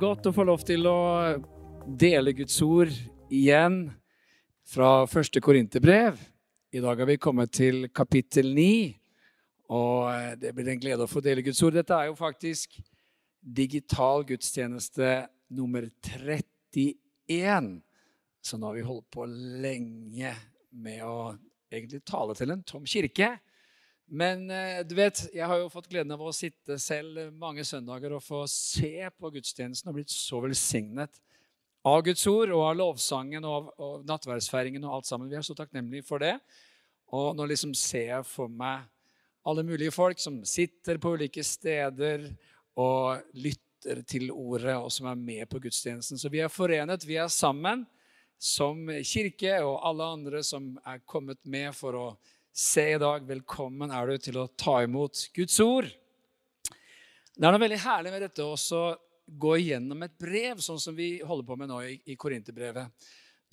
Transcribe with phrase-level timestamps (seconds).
[0.00, 1.00] godt å få lov til å
[2.00, 2.92] dele Guds ord
[3.28, 3.82] igjen
[4.64, 6.16] fra første Korinterbrev.
[6.72, 8.94] I dag har vi kommet til kapittel 9,
[9.76, 11.76] og eh, det blir en glede å få dele Guds ord.
[11.76, 12.78] Dette er jo faktisk
[13.40, 15.10] digital gudstjeneste
[15.52, 17.68] nummer 31.
[18.40, 20.32] Så nå har vi holdt på lenge
[20.80, 21.34] med å
[21.68, 23.34] egentlig tale til en tom kirke.
[24.10, 28.16] Men eh, du vet, jeg har jo fått gleden av å sitte selv mange søndager
[28.16, 31.20] og få se på gudstjenesten og blitt så velsignet
[31.86, 35.30] av Guds ord og av lovsangen og av, av nattverdsfeiringen og alt sammen.
[35.30, 36.34] Vi er så takknemlige for det.
[37.14, 38.82] Og nå liksom ser jeg for meg
[39.46, 42.26] alle mulige folk som sitter på ulike steder
[42.78, 46.18] og lytter til ordet, og som er med på gudstjenesten.
[46.20, 47.86] Så vi er forenet, vi er sammen
[48.40, 52.06] som kirke og alle andre som er kommet med for å
[52.50, 55.86] Se i dag, velkommen er du til å ta imot Guds ord.
[55.86, 58.80] Det er noe veldig herlig med dette å
[59.30, 62.90] gå igjennom et brev, sånn som vi holder på med nå i, i Korinterbrevet.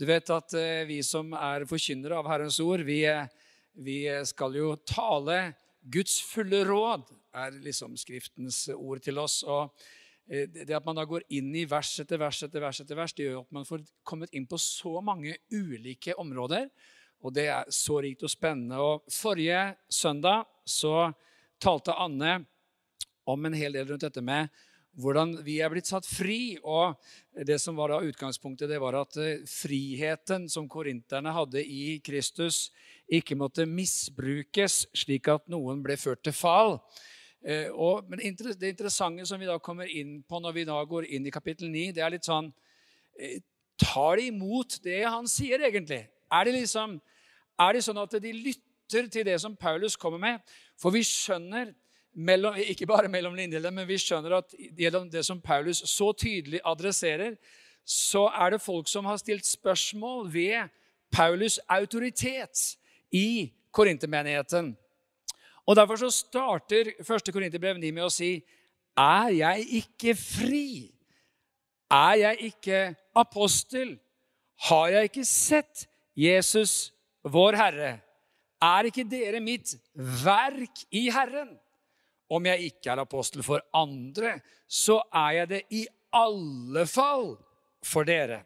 [0.01, 3.29] Du vet at eh, vi som er forkynnere av Herrens ord, vi, eh,
[3.77, 5.53] vi, skal jo tale
[5.85, 7.05] Guds fulle råd,
[7.37, 9.43] er liksom Skriftens ord til oss.
[9.45, 9.77] Og
[10.25, 13.13] eh, det at man da går inn i vers etter vers etter vers, etter vers,
[13.13, 16.71] det gjør at man får kommet inn på så mange ulike områder.
[17.25, 18.77] Og det er så rikt og spennende.
[18.77, 21.11] Og Forrige søndag så
[21.61, 22.39] talte Anne
[23.27, 24.51] om en hel del rundt dette med
[24.97, 26.57] hvordan vi er blitt satt fri.
[26.63, 26.95] Og
[27.47, 32.67] det som var da utgangspunktet, det var at eh, friheten som korinterne hadde i Kristus,
[33.07, 36.79] ikke måtte misbrukes slik at noen ble ført til fall.
[37.45, 41.09] Eh, og, men det interessante som vi da kommer inn på når vi da går
[41.13, 42.51] inn i kapittel 9, det er litt sånn
[43.19, 43.39] eh,
[43.77, 45.99] Tar de imot det han sier, egentlig?
[46.31, 46.97] Er det, liksom,
[47.59, 50.55] er det sånn at de lytter til det som Paulus kommer med?
[50.79, 51.73] For vi skjønner,
[52.17, 56.61] mellom, ikke bare mellom linjene, men vi skjønner at gjennom det som Paulus så tydelig
[56.65, 57.37] adresserer,
[57.87, 60.73] så er det folk som har stilt spørsmål ved
[61.15, 62.75] Paulus' autoritet
[63.11, 64.73] i korintermenigheten.
[65.67, 67.33] Og Derfor så starter 1.
[67.33, 68.37] Korinterbrev 9 med å si
[68.97, 70.91] Er jeg ikke fri?
[71.91, 73.97] Er jeg ikke apostel?
[74.67, 75.87] Har jeg ikke sett
[76.17, 76.89] Jesus,
[77.21, 77.91] vår Herre,
[78.63, 81.51] er ikke dere mitt verk i Herren?
[82.27, 85.83] Om jeg ikke er apostel for andre, så er jeg det i
[86.17, 87.35] alle fall
[87.85, 88.41] for dere.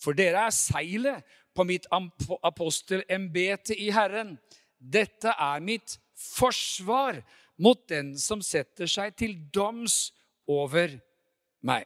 [0.00, 4.34] For dere er seilet på mitt apostelembete i Herren.
[4.80, 7.20] Dette er mitt forsvar
[7.60, 10.08] mot den som setter seg til doms
[10.48, 10.96] over
[11.60, 11.84] meg.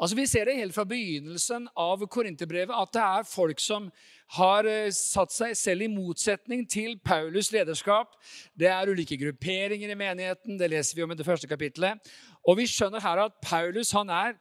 [0.00, 3.90] Altså Vi ser det helt fra begynnelsen av Korinterbrevet at det er folk som
[4.38, 8.14] har eh, satt seg selv i motsetning til Paulus' lederskap.
[8.56, 10.56] Det er ulike grupperinger i menigheten.
[10.56, 12.00] Det leser vi om i det første kapittelet.
[12.48, 14.38] Og vi skjønner her at Paulus han er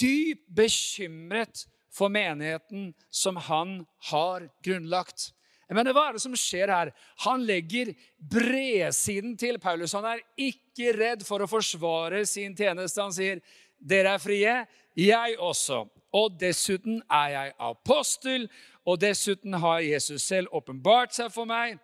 [0.00, 5.32] dypt bekymret for menigheten som han har grunnlagt.
[5.66, 6.92] Mener, Hva er det som skjer her?
[7.24, 7.90] Han legger
[8.22, 9.96] bredsiden til Paulus.
[9.98, 13.02] Han er ikke redd for å forsvare sin tjeneste.
[13.02, 13.40] Han sier,
[13.86, 14.54] 'Dere er frie
[14.96, 15.84] jeg også.
[16.16, 18.46] Og dessuten er jeg apostel,
[18.86, 21.76] og dessuten har Jesus selv åpenbart seg for meg.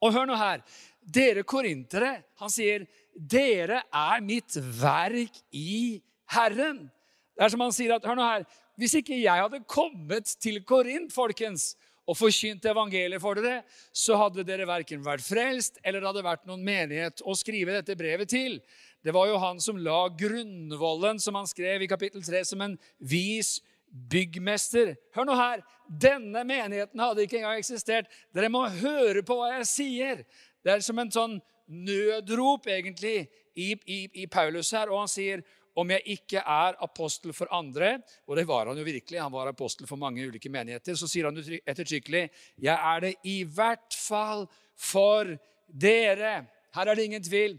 [0.00, 0.62] Og hør nå her.
[1.02, 5.98] Dere korintere, han sier, dere er mitt verk i
[6.32, 6.86] Herren.
[7.34, 10.60] Det er som han sier at, hør nå her, Hvis ikke jeg hadde kommet til
[10.62, 11.72] Korint, folkens,
[12.08, 16.62] og forkynt evangeliet for dere, så hadde dere verken vært frelst eller hadde vært noen
[16.64, 18.60] menighet å skrive dette brevet til.
[19.04, 22.78] Det var jo han som la grunnvollen, som han skrev i kapittel 3, som en
[22.98, 24.96] vis byggmester.
[25.14, 25.62] Hør nå her.
[25.88, 28.10] Denne menigheten hadde ikke engang eksistert.
[28.34, 30.24] Dere må høre på hva jeg sier.
[30.64, 31.38] Det er som en sånn
[31.68, 34.90] nødrop, egentlig, i, i, i Paulus her.
[34.92, 35.44] Og han sier
[35.78, 39.50] om jeg ikke er apostel for andre, og det var han jo virkelig, han var
[39.52, 42.24] apostel for mange ulike menigheter, så sier han ettertrykkelig
[42.58, 45.30] jeg er det i hvert fall for
[45.68, 46.32] dere.
[46.74, 47.54] Her er det ingen tvil.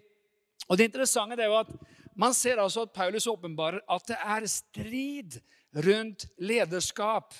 [0.70, 1.72] Og Det interessante er jo at
[2.20, 5.40] man ser altså at Paulus åpenbarer at det er strid
[5.74, 7.34] rundt lederskap,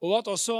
[0.00, 0.58] og at også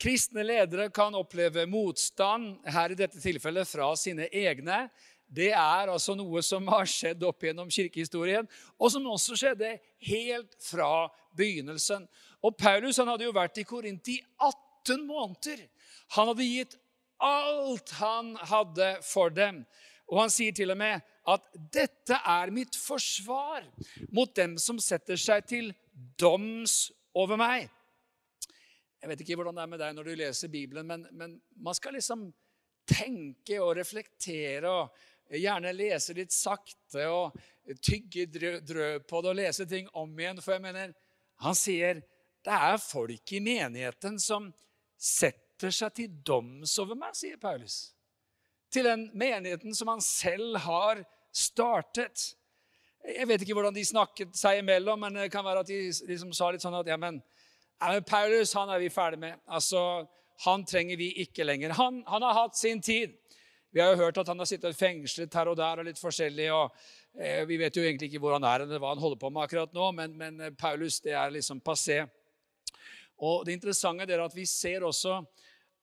[0.00, 4.86] kristne ledere kan oppleve motstand, her i dette tilfellet fra sine egne.
[5.30, 8.48] Det er altså noe som har skjedd opp gjennom kirkehistorien,
[8.80, 9.76] og som også skjedde
[10.08, 11.06] helt fra
[11.36, 12.08] begynnelsen.
[12.42, 15.62] Og Paulus han hadde jo vært i Korint i 18 måneder.
[16.16, 16.78] Han hadde gitt
[17.20, 19.62] alt han hadde for dem.
[20.10, 23.66] Og han sier til og med at 'dette er mitt forsvar
[24.12, 25.74] mot dem som setter seg til
[26.18, 27.68] doms over meg'.
[29.00, 31.76] Jeg vet ikke hvordan det er med deg når du leser Bibelen, men, men man
[31.76, 32.28] skal liksom
[32.88, 34.96] tenke og reflektere og
[35.30, 37.36] gjerne lese litt sakte og
[37.80, 40.40] tygge drø på det og lese ting om igjen.
[40.42, 40.92] For jeg mener,
[41.44, 42.02] han sier
[42.44, 44.50] det er folk i menigheten som
[44.96, 47.90] setter seg til doms over meg, sier Paulus.
[48.70, 51.02] Til den menigheten som han selv har
[51.34, 52.34] startet.
[53.00, 55.80] Jeg vet ikke hvordan de snakket seg imellom, men det kan være at de
[56.10, 57.18] liksom sa litt sånn at ja, men,
[57.80, 59.40] ja, men Paulus han er vi ferdig med.
[59.46, 60.06] Altså,
[60.40, 61.74] Han trenger vi ikke lenger.
[61.76, 63.12] Han, han har hatt sin tid.
[63.70, 66.46] Vi har jo hørt at han har sittet fengslet her og der og litt forskjellig.
[66.54, 66.72] og
[67.20, 69.44] eh, Vi vet jo egentlig ikke hvor han er eller hva han holder på med
[69.44, 72.00] akkurat nå, men, men eh, Paulus det er liksom passé.
[73.20, 75.20] Og Det interessante er at vi ser også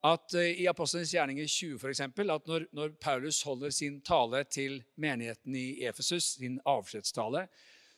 [0.05, 4.43] at uh, i Apostelens gjerninger 20 for eksempel, at når, når, Paulus holder sin tale
[4.43, 7.47] til menigheten i Efesus, sin avskjedstale,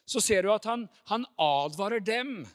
[0.09, 2.47] så ser du at han, han, advarer dem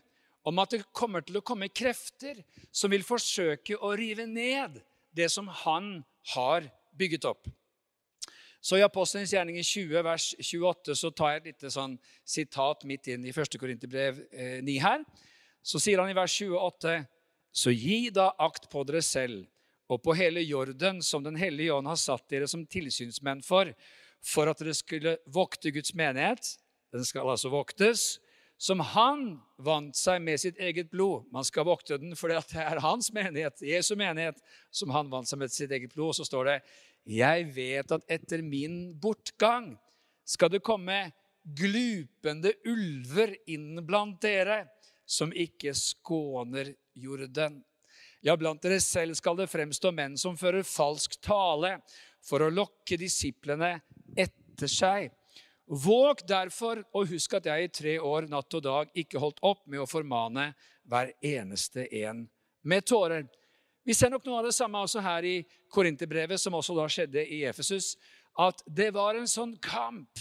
[0.44, 2.41] om at det kommer til å komme krefter
[2.73, 4.81] som vil forsøke å rive ned
[5.14, 6.02] det som han
[6.35, 6.67] har
[6.99, 7.46] bygget opp.
[8.64, 13.11] Så I Apostelens gjerninger 20, vers 28 så tar jeg et lite sånn sitat midt
[13.12, 13.58] inn i 1.
[13.61, 15.05] Korinterbrev eh, 9 her.
[15.61, 16.94] Så sier han i vers 28
[17.55, 19.45] så gi da akt på dere selv
[19.93, 23.71] og på hele jorden, som Den hellige ånd har satt dere som tilsynsmenn for,
[24.25, 26.56] for at dere skulle vokte Guds menighet.
[26.93, 28.19] Den skal altså voktes.
[28.56, 31.27] Som han vant seg med sitt eget blod.
[31.35, 34.39] Man skal vokte den fordi det er hans menighet, Jesu menighet,
[34.71, 36.15] som han vant seg med sitt eget blod.
[36.15, 36.61] Og så står det
[37.05, 39.75] Jeg vet at etter min bortgang
[40.25, 41.11] skal det komme
[41.45, 44.65] glupende ulver inn blant dere,
[45.05, 47.62] som ikke skåner jorden.
[48.25, 51.76] Ja, blant dere selv skal det fremstå menn som fører falsk tale
[52.25, 53.76] for å lokke disiplene
[54.17, 55.11] etter seg.
[55.64, 59.62] Våg derfor, og husk at jeg i tre år, natt og dag, ikke holdt opp
[59.69, 60.50] med å formane
[60.85, 62.26] hver eneste en
[62.64, 63.25] med tårer.
[63.85, 65.38] Vi ser nok noe av det samme også her i
[65.73, 67.94] Korinterbrevet, som også da skjedde i Efesus.
[68.41, 70.20] At det var en sånn kamp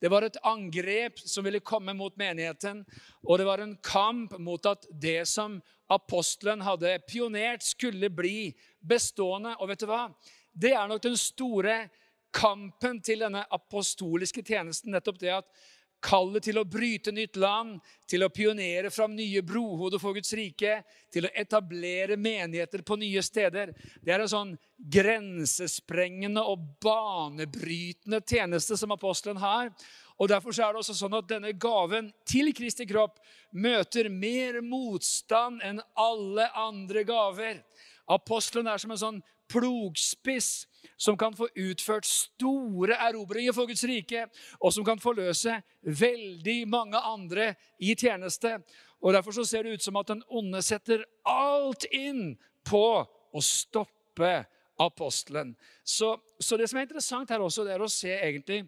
[0.00, 2.84] det var et angrep som ville komme mot menigheten,
[3.26, 5.58] og det var en kamp mot at det som
[5.92, 9.56] apostelen hadde pionert, skulle bli bestående.
[9.58, 10.06] Og vet du hva?
[10.52, 11.82] Det er nok den store
[12.32, 14.92] kampen til denne apostoliske tjenesten.
[14.94, 15.50] nettopp det at
[16.00, 20.78] Kallet til å bryte nytt land, til å pionere fram nye brohoder for Guds rike,
[21.12, 23.74] til å etablere menigheter på nye steder.
[24.00, 29.68] Det er en sånn grensesprengende og banebrytende tjeneste som apostelen har.
[30.20, 33.20] Og Derfor er det også sånn at denne gaven til Kristi kropp
[33.56, 37.62] møter mer motstand enn alle andre gaver.
[38.10, 40.66] Apostelen er som en sånn plogspiss
[41.00, 44.26] som kan få utført store erobringer for Guds rike,
[44.60, 48.58] og som kan forløse veldig mange andre i tjeneste.
[49.00, 52.36] Og Derfor så ser det ut som at den onde setter alt inn
[52.68, 54.32] på å stoppe
[54.80, 55.54] apostelen.
[55.84, 58.64] Så, så det som er interessant her også, det er å se egentlig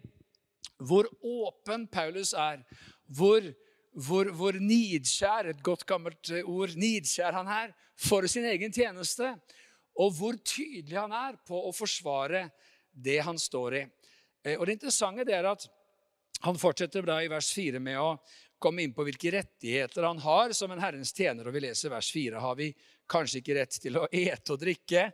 [0.83, 2.63] hvor åpen Paulus er.
[3.13, 3.45] Hvor,
[3.93, 9.35] hvor, hvor nidkjær, et godt gammelt ord, nidkjær han er for sin egen tjeneste
[9.99, 12.47] og hvor tydelig han er på å forsvare
[12.93, 13.83] det han står i.
[14.43, 15.67] Eh, og Det interessante er at
[16.43, 18.17] han fortsetter i vers 4 med å
[18.63, 21.47] komme inn på hvilke rettigheter han har som en Herrens tjener.
[21.47, 22.39] Og vi leser vers 4.
[22.39, 22.71] Har vi
[23.09, 25.09] kanskje ikke rett til å ete og drikke?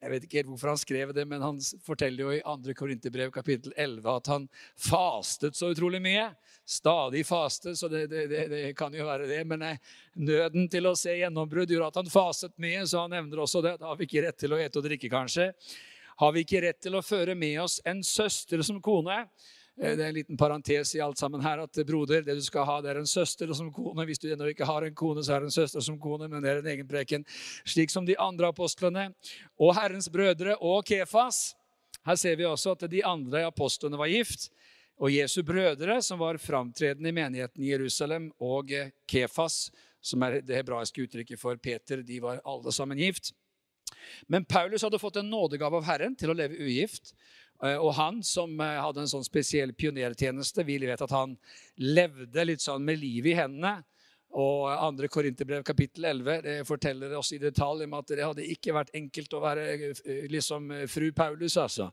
[0.00, 2.72] Jeg vet ikke helt hvorfor han skrev det, men han forteller jo i 2.
[2.78, 4.46] Korinterbrev kapittel 11 at han
[4.80, 6.30] fastet så utrolig mye.
[6.64, 9.42] Stadig faste, så det, det, det, det kan jo være det.
[9.50, 13.44] Men eh, nøden til å se gjennombrudd gjorde at han fastet mye, så han nevner
[13.44, 13.76] også det.
[13.82, 15.50] Da har vi ikke rett til å ete og drikke, kanskje.
[16.20, 19.26] Har vi ikke rett til å føre med oss en søster som kone?
[19.80, 22.66] Eh, det er en liten parentes i alt sammen her at broder, det du skal
[22.68, 24.04] ha, det er en søster som kone.
[24.08, 26.44] Hvis du ennå ikke har en kone, så er det en søster som kone, men
[26.44, 27.24] det er en egen preken.
[27.64, 29.10] Slik som de andre apostlene
[29.58, 31.54] og Herrens brødre og Kefas.
[32.06, 34.50] Her ser vi også at de andre apostlene var gift.
[35.00, 38.68] Og Jesu brødre, som var framtredende i menigheten i Jerusalem, og
[39.08, 39.70] Kefas,
[40.00, 43.32] som er det hebraiske uttrykket for Peter, de var alle sammen gift.
[44.28, 47.14] Men Paulus hadde fått en nådegave av Herren til å leve ugift.
[47.64, 51.36] Eh, og han som eh, hadde en sånn spesiell pionertjeneste, vi vet at han
[51.80, 53.80] levde litt sånn med livet i hendene.
[54.38, 58.76] Og andre Korinterbrev kapittel 11 det forteller oss i detalj om at det hadde ikke
[58.76, 61.56] vært enkelt å være eh, liksom fru Paulus.
[61.58, 61.88] altså.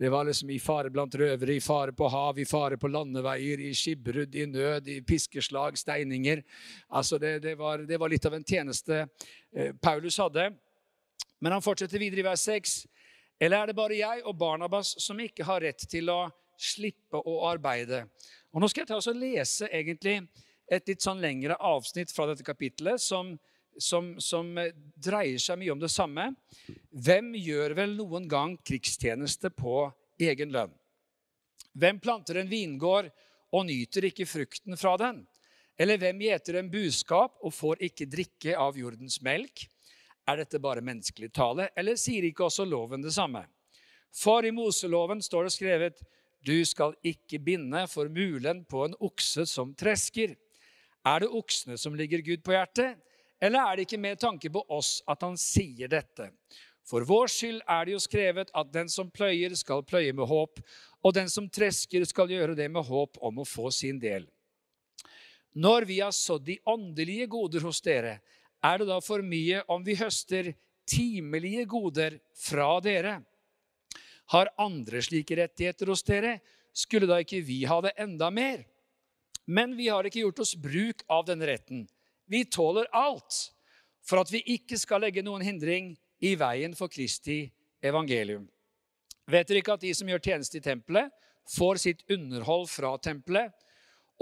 [0.00, 3.60] Det var liksom i fare blant røvere, i fare på hav, i fare på landeveier,
[3.60, 6.42] i skipbrudd, i nød, i piskeslag, steininger.
[6.88, 9.04] Altså det, det, var, det var litt av en tjeneste
[9.84, 10.48] Paulus hadde.
[11.44, 12.78] Men han fortsetter videre i vers 6.
[13.42, 16.20] Eller er det bare jeg og Barnabas som ikke har rett til å
[16.54, 18.04] slippe å arbeide?
[18.54, 20.20] Og Nå skal jeg ta og lese egentlig
[20.70, 23.32] et litt sånn lengre avsnitt fra dette kapittelet som,
[23.74, 24.52] som, som
[24.94, 26.28] dreier seg mye om det samme.
[26.94, 29.88] Hvem gjør vel noen gang krigstjeneste på
[30.22, 30.78] egen lønn?
[31.74, 33.10] Hvem planter en vingård
[33.52, 35.24] og nyter ikke frukten fra den?
[35.80, 39.66] Eller hvem gjeter en buskap og får ikke drikke av jordens melk?
[40.28, 43.42] Er dette bare menneskelig tale, eller sier ikke også loven det samme?
[44.14, 46.02] For i Moseloven står det skrevet
[46.42, 50.34] du skal ikke binde for mulen på en okse som tresker.
[51.06, 52.98] Er det oksene som ligger Gud på hjertet,
[53.42, 56.28] eller er det ikke med tanke på oss at han sier dette?
[56.86, 60.58] For vår skyld er det jo skrevet at den som pløyer, skal pløye med håp,
[61.02, 64.26] og den som tresker, skal gjøre det med håp om å få sin del.
[65.54, 68.18] Når vi har sådd de åndelige goder hos dere,
[68.62, 70.52] er det da for mye om vi høster
[70.88, 73.20] timelige goder fra dere?
[74.32, 76.38] Har andre slike rettigheter hos dere,
[76.72, 78.62] skulle da ikke vi ha det enda mer?
[79.44, 81.84] Men vi har ikke gjort oss bruk av denne retten.
[82.30, 83.50] Vi tåler alt,
[84.06, 85.92] for at vi ikke skal legge noen hindring
[86.22, 87.44] i veien for Kristi
[87.82, 88.46] evangelium.
[89.30, 91.10] Vet dere ikke at de som gjør tjeneste i tempelet,
[91.50, 93.50] får sitt underhold fra tempelet,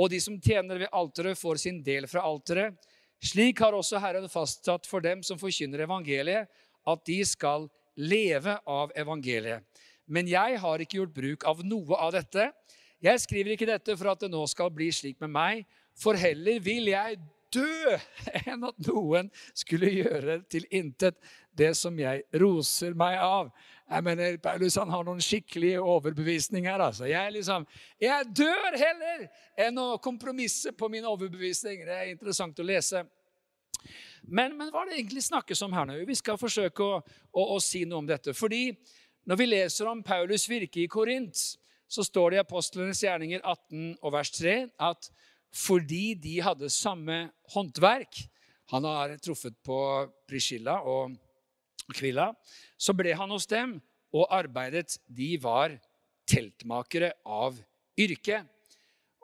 [0.00, 2.78] og de som tjener ved alteret, får sin del fra alteret?
[3.20, 6.48] Slik har også Herren fastsatt for dem som forkynner evangeliet,
[6.88, 7.68] at de skal
[8.00, 9.64] leve av evangeliet.
[10.10, 12.48] Men jeg har ikke gjort bruk av noe av dette.
[13.04, 16.58] Jeg skriver ikke dette for at det nå skal bli slik med meg, for heller
[16.64, 17.20] vil jeg
[17.52, 17.98] dø
[18.46, 21.18] enn at noen skulle gjøre til intet
[21.56, 23.50] det som jeg roser meg av.
[23.90, 26.78] Jeg mener, Paulus han har noen skikkelige overbevisninger.
[26.78, 27.09] altså.
[27.11, 27.66] Jeg, liksom,
[27.99, 29.25] jeg dør heller
[29.59, 31.82] enn å kompromisse på min overbevisning.
[31.88, 33.02] Det er interessant å lese.
[34.23, 35.97] Men, men hva er det egentlig snakkes om her nå?
[36.06, 37.00] Vi skal forsøke å,
[37.32, 38.35] å, å si noe om dette.
[38.37, 38.68] Fordi
[39.26, 41.40] når vi leser om Paulus virke i Korint,
[41.90, 44.54] så står det i Apostlenes gjerninger 18 og vers 3
[44.87, 45.11] at
[45.50, 48.20] fordi de hadde samme håndverk
[48.70, 49.76] Han har truffet på
[50.30, 51.16] Priscilla og
[51.94, 52.30] Kvilla.
[52.78, 53.78] Så ble han hos dem
[54.16, 54.99] og arbeidet.
[55.06, 55.76] De var
[56.30, 57.59] teltmakere av
[58.00, 58.42] yrke.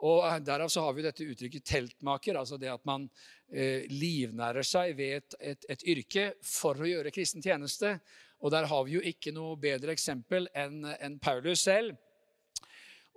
[0.05, 3.07] Og Derav så har vi dette uttrykket 'teltmaker', altså det at man
[3.49, 7.95] eh, livnærer seg ved et, et, et, yrke for å gjøre kristen tjeneste.
[8.45, 11.97] Og der har vi jo ikke noe bedre eksempel enn en Paulus selv.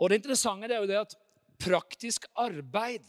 [0.01, 1.17] Og det interessante er jo det at
[1.61, 3.05] praktisk arbeid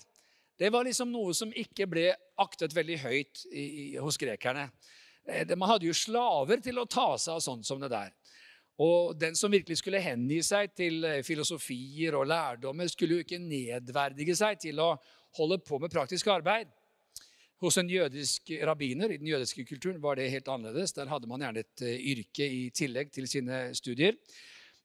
[0.59, 4.67] det var liksom noe som ikke ble aktet veldig høyt i, i, hos grekerne.
[5.31, 8.11] Eh, man hadde jo slaver til å ta seg av sånt som det der.
[8.81, 13.41] Og den som virkelig skulle hengi seg til eh, filosofier og lærdommer, skulle jo ikke
[13.41, 14.93] nedverdige seg til å
[15.37, 16.71] holde på med praktisk arbeid.
[17.61, 20.95] Hos en jødisk rabbiner i den jødiske kulturen var det helt annerledes.
[20.97, 24.17] Der hadde man gjerne et eh, yrke i tillegg til sine studier.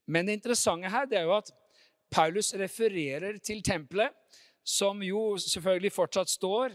[0.06, 1.50] Men det interessante her det er jo at
[2.12, 4.12] Paulus refererer til tempelet,
[4.66, 6.74] som jo selvfølgelig fortsatt står,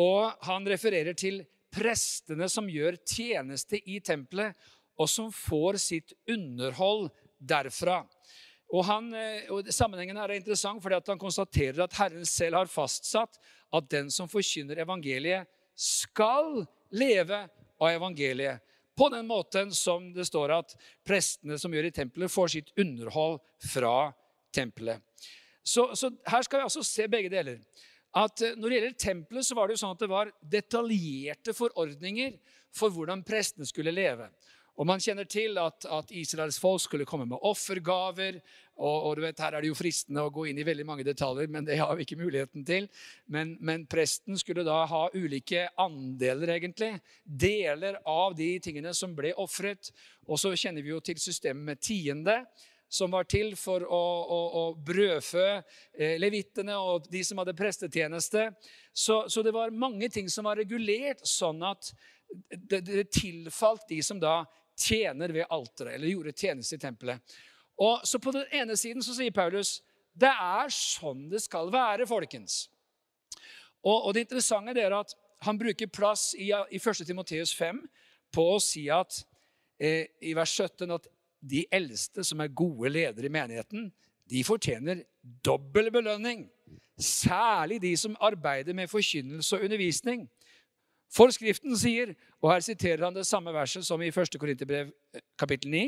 [0.00, 1.42] og han refererer til
[1.72, 4.56] prestene som gjør tjeneste i tempelet,
[5.00, 7.08] og som får sitt underhold
[7.40, 8.02] derfra.
[8.72, 13.40] Og, han, eh, og Sammenhengen er interessant fordi han konstaterer at Herren selv har fastsatt
[13.72, 16.62] at den som forkynner evangeliet, skal
[16.92, 17.46] leve
[17.80, 18.60] av evangeliet.
[18.96, 20.74] På den måten som det står at
[21.06, 23.40] prestene som gjør i tempelet, får sitt underhold
[23.72, 24.12] fra
[24.52, 25.00] tempelet.
[25.64, 27.62] Så, så, her skal vi altså se begge deler.
[28.12, 31.54] At eh, Når det gjelder tempelet, så var det jo sånn at det var detaljerte
[31.56, 32.36] forordninger
[32.72, 34.28] for hvordan prestene skulle leve.
[34.80, 38.38] Og Man kjenner til at, at Israels folk skulle komme med offergaver.
[38.80, 41.04] Og, og, du vet, Her er det jo fristende å gå inn i veldig mange
[41.04, 42.88] detaljer, men det har vi ikke muligheten til.
[43.28, 46.94] Men, men presten skulle da ha ulike andeler, egentlig.
[47.22, 49.92] Deler av de tingene som ble ofret.
[50.24, 52.40] Og så kjenner vi jo til systemet med tiende
[52.92, 54.00] som var til for å,
[54.36, 58.50] å, å brødfø eh, levittene og de som hadde prestetjeneste.
[58.92, 61.88] Så, så, det var mange ting som var regulert sånn at
[62.52, 64.42] det, det tilfalt de som da
[64.76, 67.34] tjener ved alteret, eller gjorde tjeneste i tempelet.
[67.80, 69.80] Og Så på den ene siden så sier Paulus
[70.12, 72.66] det er sånn det skal være, folkens.
[73.80, 77.06] Og, og det interessante er at han bruker plass i, i 1.
[77.08, 77.80] Timoteus 5
[78.32, 79.22] på å si at
[79.80, 81.08] eh, i vers 17 at
[81.50, 83.90] de eldste som er gode ledere i menigheten,
[84.30, 85.02] de fortjener
[85.44, 86.46] dobbel belønning.
[86.98, 90.28] Særlig de som arbeider med forkynnelse og undervisning.
[91.12, 94.38] Forskriften sier, og her siterer han det samme verset som i 1.
[94.40, 95.82] Korinterbrev eh, kapittel 9.: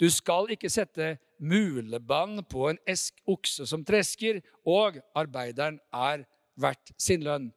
[0.00, 2.78] Du skal ikke sette mulebånd på en
[3.26, 6.24] okse som tresker, og arbeideren er
[6.56, 7.50] verdt sin lønn.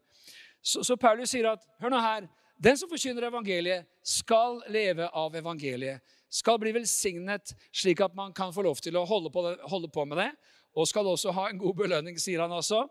[0.62, 5.36] Så, så Paulus sier at hør nå her, den som forkynner evangeliet, skal leve av
[5.36, 6.04] evangeliet
[6.36, 10.06] skal bli velsignet, slik at man kan få lov til å holde på, holde på
[10.10, 10.32] med det.
[10.76, 12.82] Og skal også ha en god belønning, sier han også.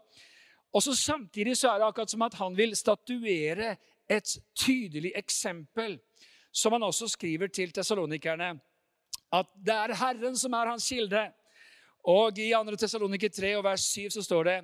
[0.75, 3.77] Og så Samtidig så er det akkurat som at han vil statuere
[4.11, 5.99] et tydelig eksempel,
[6.53, 8.55] som han også skriver til tessalonikerne.
[9.35, 11.27] At det er Herren som er hans kilde.
[12.05, 12.77] Og i 2.
[12.81, 14.59] Tessaloniker 3 og vers 7 så står det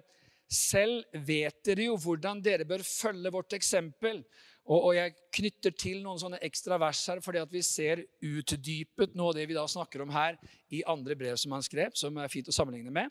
[0.51, 4.25] selv vet dere jo hvordan dere bør følge vårt eksempel.
[4.71, 9.17] Og, og jeg knytter til noen sånne ekstra vers her, fordi at vi ser utdypet
[9.19, 10.39] noe av det vi da snakker om her
[10.71, 13.11] i andre brev som han skrev, som er fint å sammenligne med.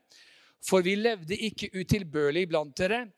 [0.63, 3.10] For vi levde ikke utilbørlig blant dere.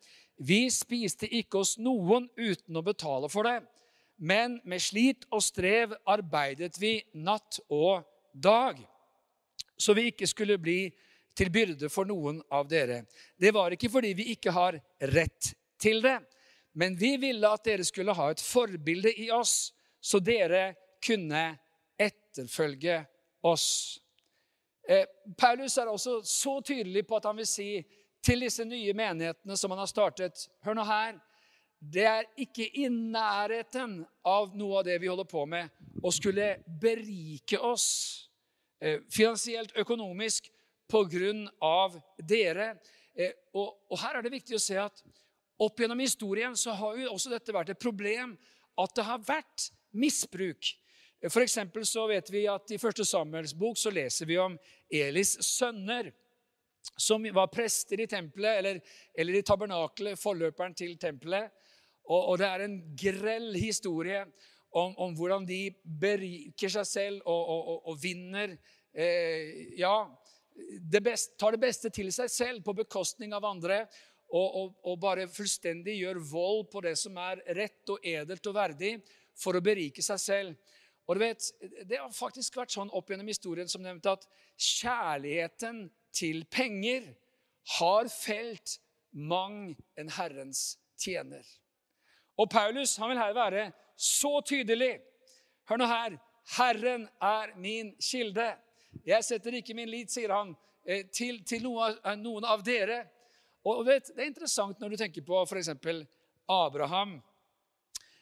[0.42, 3.60] Vi spiste ikke oss noen uten å betale for det.
[4.22, 8.78] Men med slit og strev arbeidet vi natt og dag,
[9.78, 10.84] så vi ikke skulle bli
[11.38, 13.04] til byrde for noen av dere.
[13.38, 14.78] Det var ikke fordi vi ikke har
[15.14, 16.20] rett til det,
[16.74, 20.74] men vi ville at dere skulle ha et forbilde i oss, så dere
[21.04, 21.44] kunne
[22.00, 23.02] etterfølge
[23.48, 24.00] oss.
[24.90, 25.06] Eh,
[25.38, 27.70] Paulus er også så tydelig på at han vil si
[28.24, 31.20] til disse nye menighetene som han har startet Hør nå her.
[31.82, 35.72] Det er ikke i nærheten av noe av det vi holder på med,
[36.06, 37.88] å skulle berike oss
[38.78, 40.52] eh, finansielt, økonomisk,
[40.92, 42.76] på grunn av dere.
[43.16, 45.02] Eh, og, og, her er det viktig å se at
[45.62, 48.34] opp gjennom historien så har jo også dette vært et problem
[48.82, 50.72] at det har vært misbruk.
[51.30, 51.46] For
[51.86, 54.56] så vet vi at I første Samuels bok så leser vi om
[54.90, 56.10] Elis sønner,
[56.98, 58.80] som var prester i tempelet, eller,
[59.14, 61.52] eller i tabernakelet, forløperen til tempelet.
[62.10, 64.24] Og, og, det er en grell historie
[64.74, 65.68] om, om hvordan de
[66.02, 68.56] beriker seg selv og, og, og vinner
[68.98, 69.94] eh, Ja,
[70.82, 73.86] det best, tar det beste til seg selv på bekostning av andre.
[74.32, 78.94] Og, og, bare fullstendig gjør vold på det som er rett og edelt og verdig,
[79.36, 80.78] for å berike seg selv.
[81.08, 81.44] Og du vet,
[81.90, 84.24] Det har faktisk vært sånn opp gjennom historien som nevnt at
[84.56, 87.10] kjærligheten til penger
[87.80, 88.78] har felt
[89.12, 91.44] mang en Herrens tjener.
[92.40, 95.00] Og Paulus han vil her være så tydelig.
[95.70, 96.18] Hør nå her.
[96.56, 98.48] Herren er min kilde.
[99.06, 103.04] Jeg setter ikke min lit, sier han, eh, til, til noen av dere.
[103.62, 105.70] Og vet, Det er interessant når du tenker på f.eks.
[106.50, 107.20] Abraham.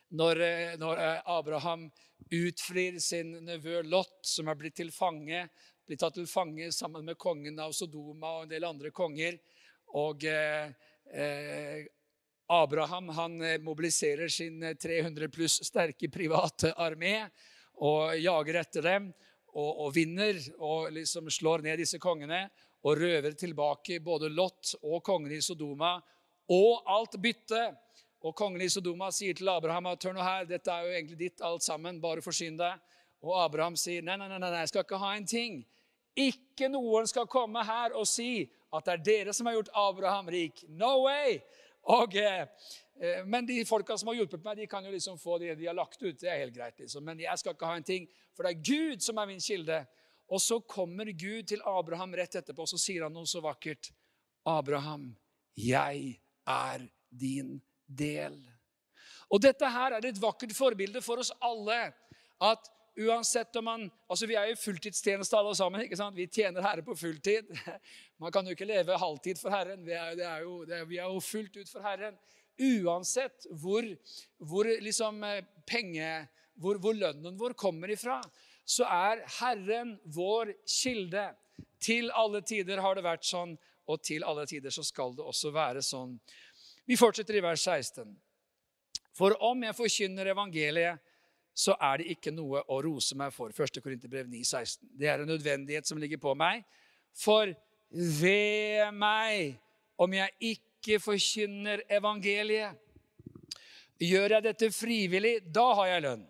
[0.10, 1.86] Når, eh, når, Abraham
[2.34, 5.45] utfrir sin nevø Lot, som er blitt til fange,
[5.88, 9.39] blitt tatt til fange sammen med kongen av Sodoma og en del andre konger.
[9.95, 10.73] Og eh,
[11.13, 11.88] eh,
[12.49, 17.30] Abraham han mobiliserer sin 300 pluss sterke private armé
[17.80, 19.12] og jager etter dem
[19.54, 22.47] og, og, vinner og liksom slår ned disse kongene
[22.84, 25.98] og røver tilbake både Lot og kongen i Sodoma
[26.50, 27.78] og alt byttet.
[28.20, 31.20] Og kongen i Sodoma sier til Abraham at hør nå her, dette er jo egentlig
[31.22, 32.82] ditt alt sammen, bare forsyn deg.
[33.24, 35.62] Og Abraham sier nei, nei, nei, nei, jeg skal ikke ha en ting.
[36.20, 38.44] Ikke noen skal komme her og si
[38.76, 40.65] at det er dere som har gjort Abraham rik.
[40.68, 41.39] No way!
[41.89, 42.44] Og eh,
[43.26, 45.78] men de folka som har hjulpet meg, de kan jo liksom få det de har
[45.78, 46.18] lagt ut.
[46.20, 47.06] Det er helt greit, liksom.
[47.06, 49.80] Men jeg skal ikke ha en ting, for det er Gud som er min kilde.
[50.30, 53.92] Og så kommer Gud til Abraham rett etterpå, og så sier han noe så vakkert.
[54.48, 55.10] Abraham,
[55.58, 58.38] jeg er din del.
[59.30, 61.80] Og dette her er et vakkert forbilde for oss alle.
[62.42, 65.82] At uansett om man Altså, vi er jo fulltidstjeneste alle sammen.
[65.86, 66.18] ikke sant?
[66.18, 67.50] Vi tjener Herre på fulltid.
[68.22, 69.86] Man kan jo ikke leve halvtid for Herren.
[69.86, 72.18] Vi er, er jo, er, vi er jo fullt ut for Herren.
[72.60, 73.86] Uansett hvor,
[74.38, 76.10] hvor, liksom eh, penge,
[76.60, 78.18] hvor, hvor lønnen vår kommer ifra,
[78.69, 81.25] så er Herren vår kilde.
[81.82, 83.55] Til alle tider har det vært sånn,
[83.89, 86.17] og til alle tider så skal det også være sånn.
[86.86, 88.12] Vi fortsetter i vers 16.
[89.17, 91.01] For om jeg forkynner evangeliet,
[91.60, 93.51] så er det ikke noe å rose meg for.
[93.51, 93.82] 1.
[93.84, 94.91] Korinterbrev 9, 16.
[94.95, 96.62] Det er en nødvendighet som ligger på meg.
[97.17, 97.51] For
[97.89, 99.58] ved meg
[99.99, 102.77] om jeg ikke forkynner evangeliet.
[103.99, 106.27] Gjør jeg dette frivillig, da har jeg lønn.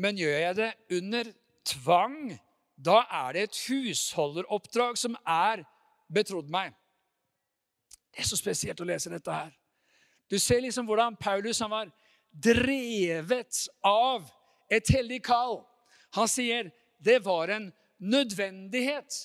[0.00, 1.34] Men gjør jeg det under
[1.66, 2.34] tvang,
[2.76, 5.64] da er det et husholderoppdrag som er
[6.12, 6.72] betrodd meg.
[8.14, 9.52] Det er så spesielt å lese dette her.
[10.30, 11.90] Du ser liksom hvordan Paulus han var
[12.30, 14.26] drevet av
[14.72, 15.60] et hellig kall.
[16.14, 16.70] Han sier
[17.04, 19.18] det var en nødvendighet.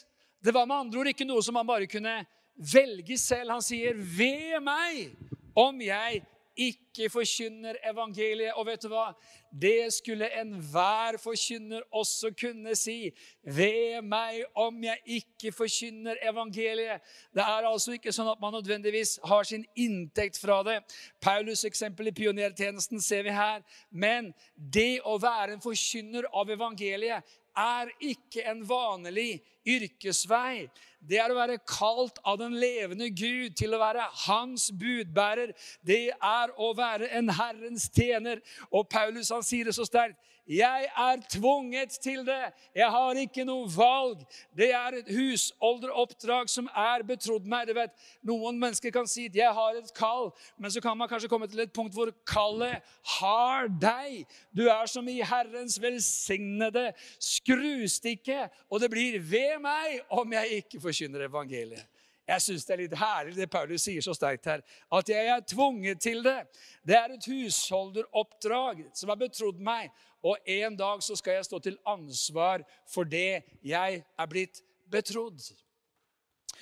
[0.43, 2.21] Det var med andre ord ikke noe som han bare kunne
[2.59, 3.51] velge selv.
[3.51, 5.15] Han sier, 'Ved meg
[5.55, 6.23] om jeg
[6.59, 9.13] ikke forkynner evangeliet.' Og vet du hva?
[9.49, 13.11] Det skulle enhver forkynner også kunne si.
[13.43, 17.01] Ved meg om jeg ikke forkynner evangeliet.
[17.33, 20.79] Det er altså ikke sånn at man nødvendigvis har sin inntekt fra det.
[21.21, 23.61] Paulus' eksempel i pionertjenesten ser vi her.
[23.91, 27.23] Men det å være en forkynner av evangeliet
[27.59, 30.69] er ikke en vanlig yrkesvei.
[30.99, 35.53] Det er å være kalt av den levende Gud til å være hans budbærer.
[35.85, 38.41] Det er å være en Herrens tjener.
[38.71, 40.19] Og Paulus han sier det så sterkt.
[40.49, 42.53] Jeg er tvunget til det.
[42.75, 44.23] Jeg har ikke noe valg.
[44.57, 47.67] Det er et husholderoppdrag som er betrodd meg.
[47.69, 47.93] Du vet,
[48.25, 51.47] Noen mennesker kan si at 'jeg har et kall', men så kan man kanskje komme
[51.47, 52.81] til et punkt hvor kallet
[53.19, 54.25] har deg.
[54.55, 60.81] Du er som i Herrens velsignede skrustikke, og det blir 'ved meg' om jeg ikke
[60.81, 61.85] forkynner evangeliet.
[62.29, 64.61] Jeg syns det er litt herlig det Paulus sier så sterkt her.
[64.93, 66.43] At jeg er tvunget til det.
[66.85, 69.89] Det er et husholderoppdrag som er betrodd meg.
[70.21, 72.61] Og en dag så skal jeg stå til ansvar
[72.91, 74.61] for det jeg er blitt
[74.91, 75.41] betrodd.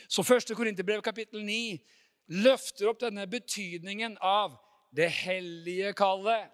[0.07, 0.55] Så 1.
[0.55, 1.75] Korinterbrev kapittel 9
[2.45, 4.55] løfter opp denne betydningen av
[4.95, 6.47] det hellige kallet.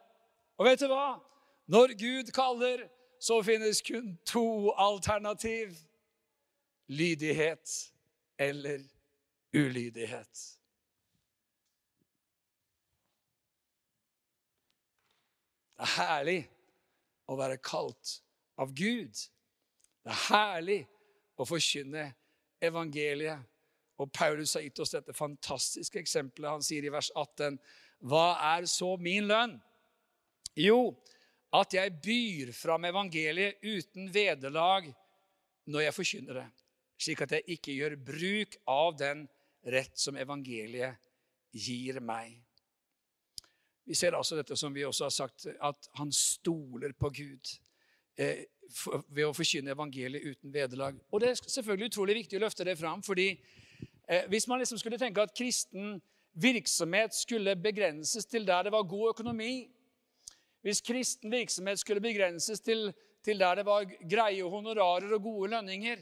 [0.57, 1.19] Og vet du hva?
[1.69, 2.87] Når Gud kaller,
[3.21, 5.77] så finnes kun to alternativ.
[6.87, 7.69] Lydighet
[8.39, 8.81] eller
[9.53, 10.43] ulydighet.
[15.73, 16.41] Det er herlig
[17.27, 18.17] å være kalt
[18.61, 19.13] av Gud.
[20.03, 20.79] Det er herlig
[21.35, 22.09] å forkynne
[22.63, 23.41] evangeliet.
[24.01, 26.49] Og Paulus har gitt oss dette fantastiske eksempelet.
[26.49, 27.59] Han sier i vers 18.:
[28.09, 29.57] Hva er så min lønn?
[30.57, 30.93] Jo,
[31.53, 34.89] at jeg byr fram evangeliet uten vederlag
[35.69, 36.47] når jeg forkynner det,
[36.99, 39.23] slik at jeg ikke gjør bruk av den
[39.63, 40.99] rett som evangeliet
[41.53, 42.39] gir meg.
[43.85, 47.51] Vi ser altså dette som vi også har sagt, at han stoler på Gud
[48.17, 48.45] eh,
[49.09, 50.97] ved å forkynne evangeliet uten vederlag.
[51.11, 54.79] Og det er selvfølgelig utrolig viktig å løfte det fram, fordi eh, hvis man liksom
[54.79, 55.99] skulle tenke at kristen
[56.33, 59.67] virksomhet skulle begrenses til der det var god økonomi,
[60.63, 62.87] hvis kristen virksomhet skulle begrenses til,
[63.25, 65.99] til der det var greie honorarer og gode lønninger,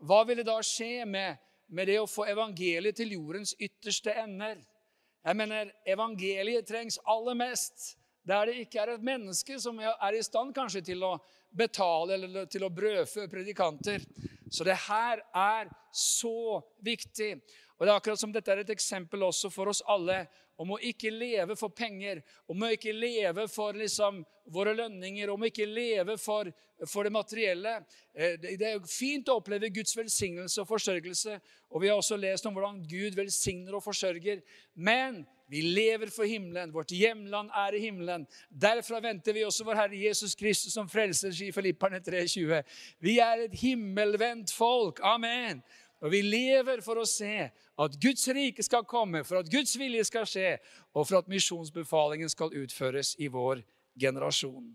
[0.00, 1.36] hva ville da skje med,
[1.68, 4.60] med det å få evangeliet til jordens ytterste ender?
[5.24, 7.94] Jeg mener, Evangeliet trengs aller mest
[8.28, 11.14] der det ikke er et menneske som er i stand kanskje til å
[11.50, 14.04] betale eller til å brødfø predikanter.
[14.50, 17.34] Så det her er så viktig.
[17.78, 20.24] Og det er akkurat som Dette er et eksempel også for oss alle
[20.58, 22.18] om å ikke leve for penger,
[22.50, 26.50] om å ikke leve for liksom, våre lønninger, om å ikke leve for,
[26.82, 27.76] for, det materielle.
[28.10, 31.38] Eh, det er fint å oppleve Guds velsignelse og forsørgelse,
[31.70, 34.42] og vi har også lest om hvordan Gud velsigner og forsørger.
[34.74, 36.74] Men vi lever for himmelen.
[36.74, 38.26] Vårt hjemland er i himmelen.
[38.50, 42.62] Derfra venter vi også vår Herre Jesus Kristus som frelser, sier Filipperne 3,20.
[43.04, 45.02] Vi er et himmelvendt folk.
[45.06, 45.62] Amen.
[45.98, 50.04] Og vi lever for å se at Guds rike skal komme, for at Guds vilje
[50.06, 50.52] skal skje,
[50.94, 53.64] og for at misjonsbefalingen skal utføres i vår
[53.98, 54.68] generasjon.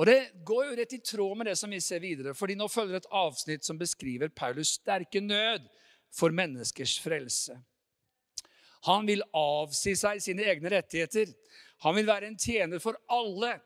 [0.00, 2.70] Og Det går jo rett i tråd med det som vi ser videre, fordi nå
[2.72, 5.66] følger et avsnitt som beskriver Paulus' sterke nød
[6.10, 7.58] for menneskers frelse.
[8.88, 11.28] Han vil avsi seg sine egne rettigheter.
[11.84, 13.58] Han vil være en tjener for alle,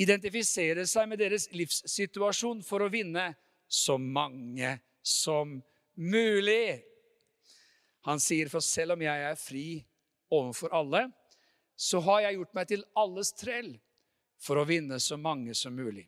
[0.00, 3.32] identifisere seg med deres livssituasjon for å vinne
[3.68, 5.58] så mange som
[6.00, 6.80] mulig.
[8.08, 9.66] Han sier, for selv om jeg er fri
[10.32, 11.04] overfor alle,
[11.76, 13.70] så har jeg gjort meg til alles trell
[14.40, 16.06] for å vinne så mange som mulig.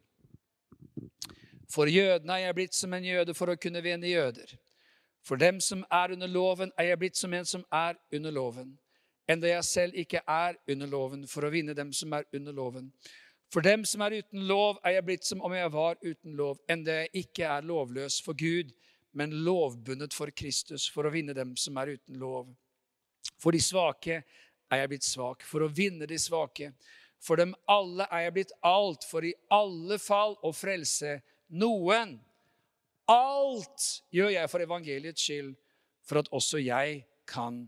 [1.72, 4.56] For jødene er jeg blitt som en jøde for å kunne vinne jøder.
[5.24, 8.72] For dem som er under loven, er jeg blitt som en som er under loven.
[9.30, 12.90] Enda jeg selv ikke er under loven, for å vinne dem som er under loven.
[13.52, 16.56] For dem som er uten lov, er jeg blitt som om jeg var uten lov,
[16.72, 18.70] enda jeg ikke er lovløs for Gud,
[19.12, 22.48] men lovbundet for Kristus, for å vinne dem som er uten lov.
[23.36, 24.22] For de svake
[24.72, 26.70] er jeg blitt svak, for å vinne de svake.
[27.20, 31.18] For dem alle er jeg blitt alt, for i alle fall å frelse
[31.52, 32.16] noen.
[33.12, 35.52] Alt gjør jeg for evangeliets skyld,
[36.08, 37.66] for at også jeg kan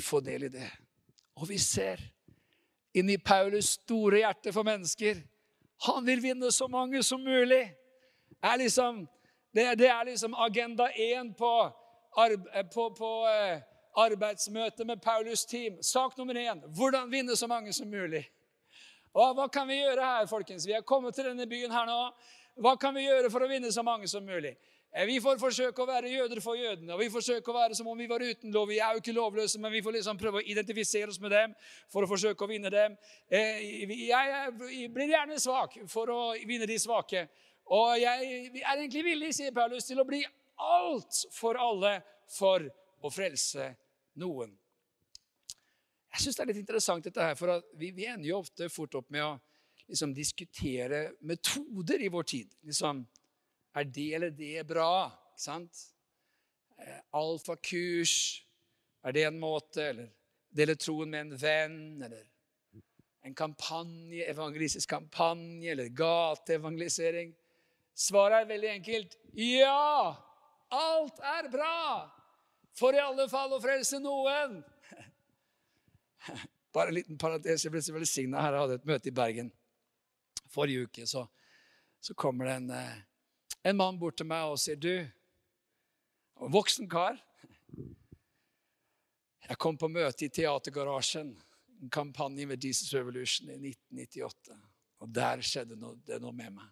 [0.00, 0.70] få del i det.
[1.36, 2.00] Og vi ser
[2.94, 5.22] inni Paulus store hjerte for mennesker.
[5.86, 7.64] Han vil vinne så mange som mulig.
[8.42, 9.06] Er liksom
[9.54, 11.52] det, det er liksom agenda én på,
[12.16, 13.60] arbe, på, på eh,
[13.96, 15.82] arbeidsmøtet med Paulus' team.
[15.82, 18.24] Sak nummer én hvordan vinne så mange som mulig.
[19.12, 20.66] Og hva kan vi gjøre her, folkens?
[20.66, 21.98] Vi er kommet til denne byen her nå.
[22.64, 24.54] Hva kan vi gjøre for å vinne så mange som mulig?
[24.92, 27.86] Eh, vi får forsøke å være jøder for jødene, og vi forsøker å være som
[27.88, 28.68] om vi var uten lov.
[28.68, 31.54] Vi er jo ikke lovløse, men vi får liksom prøve å identifisere oss med dem
[31.92, 32.98] for å forsøke å vinne dem.
[33.32, 33.62] Eh,
[34.04, 37.24] jeg blir gjerne svak for å vinne de svake.
[37.72, 40.20] Og jeg er egentlig villig, sier Paulus, til å bli
[40.60, 41.94] alt for alle
[42.28, 42.66] for
[43.00, 43.70] å frelse
[44.20, 44.52] noen.
[46.12, 48.98] Jeg syns det er litt interessant, dette her, for vi, vi ender jo ofte fort
[49.00, 49.32] opp med å
[49.88, 52.52] liksom, diskutere metoder i vår tid.
[52.68, 53.00] Liksom,
[53.74, 55.08] Er det eller det bra?
[55.32, 55.84] Ikke sant?
[56.78, 58.44] Eh, alfakurs,
[59.04, 59.88] er det en måte?
[59.92, 60.10] Eller
[60.52, 62.02] dele troen med en venn?
[62.04, 62.26] Eller
[63.22, 67.32] en kampanje, evangelistisk kampanje eller gateevangelisering?
[67.94, 69.16] Svaret er veldig enkelt.
[69.36, 70.16] Ja!
[70.72, 71.78] Alt er bra!
[72.76, 74.62] For i alle fall å frelse noen.
[76.72, 77.64] Bare en liten parentes.
[77.64, 78.56] Jeg ble så velsigna her.
[78.56, 79.50] Jeg hadde et møte i Bergen
[80.52, 81.06] forrige uke.
[81.08, 81.24] Så,
[82.00, 83.00] så kommer det en, eh,
[83.64, 85.06] en, mann bort til meg og sier, 'Du,
[86.52, 87.20] voksen kar'
[89.48, 91.32] Jeg kom på møte i Teatergarasjen,
[91.82, 94.54] en kampanje med Jesus Revolution i 1998.
[95.02, 96.68] Og der skjedde noe, det noe med meg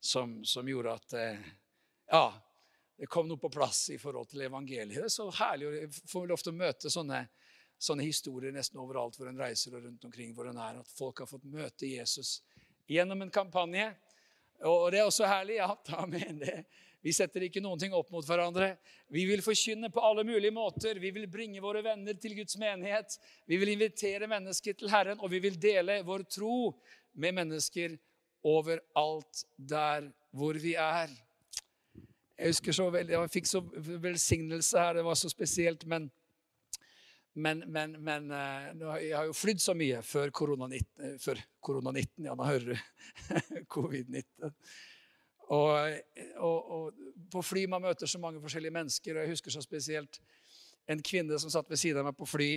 [0.00, 1.48] som, som gjorde at eh,
[2.10, 2.32] Ja,
[2.96, 4.96] det kom noe på plass i forhold til evangeliet.
[4.98, 5.68] Det er så herlig.
[5.86, 7.20] å få lov til å møte sånne,
[7.78, 10.80] sånne historier nesten overalt hvor en reiser og rundt omkring hvor en er.
[10.82, 12.40] At folk har fått møte Jesus
[12.90, 13.92] gjennom en kampanje.
[14.68, 15.56] Og det er også herlig.
[15.60, 16.40] Ja, amen.
[16.42, 16.64] Det,
[17.00, 18.74] vi setter ikke noen ting opp mot hverandre.
[19.08, 21.00] Vi vil forkynne på alle mulige måter.
[21.00, 23.16] Vi vil bringe våre venner til Guds menighet.
[23.48, 26.74] Vi vil invitere mennesker til Herren, og vi vil dele vår tro
[27.16, 27.96] med mennesker
[28.44, 31.08] overalt der hvor vi er.
[32.40, 33.60] Jeg husker så veldig, jeg fikk så
[34.00, 35.00] velsignelse her.
[35.00, 35.86] Det var så spesielt.
[35.88, 36.10] Men,
[37.34, 38.70] men, men, men eh,
[39.06, 41.18] jeg har jo flydd så mye før korona-19.
[41.22, 43.20] Før korona-19, ja, nå hører du.
[43.74, 44.50] Covid-19.
[45.50, 46.00] Og,
[46.36, 49.14] og, og, på fly man møter så mange forskjellige mennesker.
[49.14, 50.20] og Jeg husker så spesielt
[50.90, 52.50] en kvinne som satt ved siden av meg på fly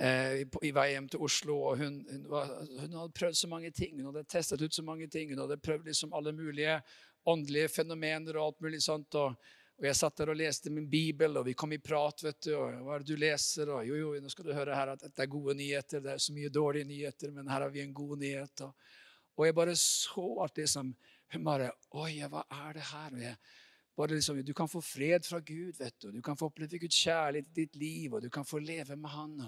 [0.00, 1.56] eh, i vei hjem til Oslo.
[1.70, 4.84] og hun, hun, var, hun, hadde prøvd så mange ting, hun hadde testet ut så
[4.84, 5.32] mange ting.
[5.32, 6.80] Hun hadde prøvd liksom alle mulige
[7.28, 9.14] åndelige fenomener og alt mulig sånt.
[9.14, 9.36] og,
[9.82, 12.22] og jeg satt der og leste min bibel, og vi kom i prat.
[12.22, 13.66] vet du, og Hva er det du leser?
[13.74, 16.04] Og jo, jo, nå skal du høre her at dette er gode nyheter.
[16.04, 18.62] Det er så mye dårlige nyheter, men her har vi en god nyhet.
[18.62, 18.92] Og,
[19.34, 20.94] og jeg bare så at liksom,
[21.34, 23.18] hun bare Oi, hva er det her?
[23.18, 23.34] Og jeg,
[23.98, 26.12] bare liksom, du kan få fred fra Gud, vet du.
[26.14, 29.10] Du kan få oppleve Guds kjærlighet i ditt liv, og du kan få leve med
[29.10, 29.38] Han.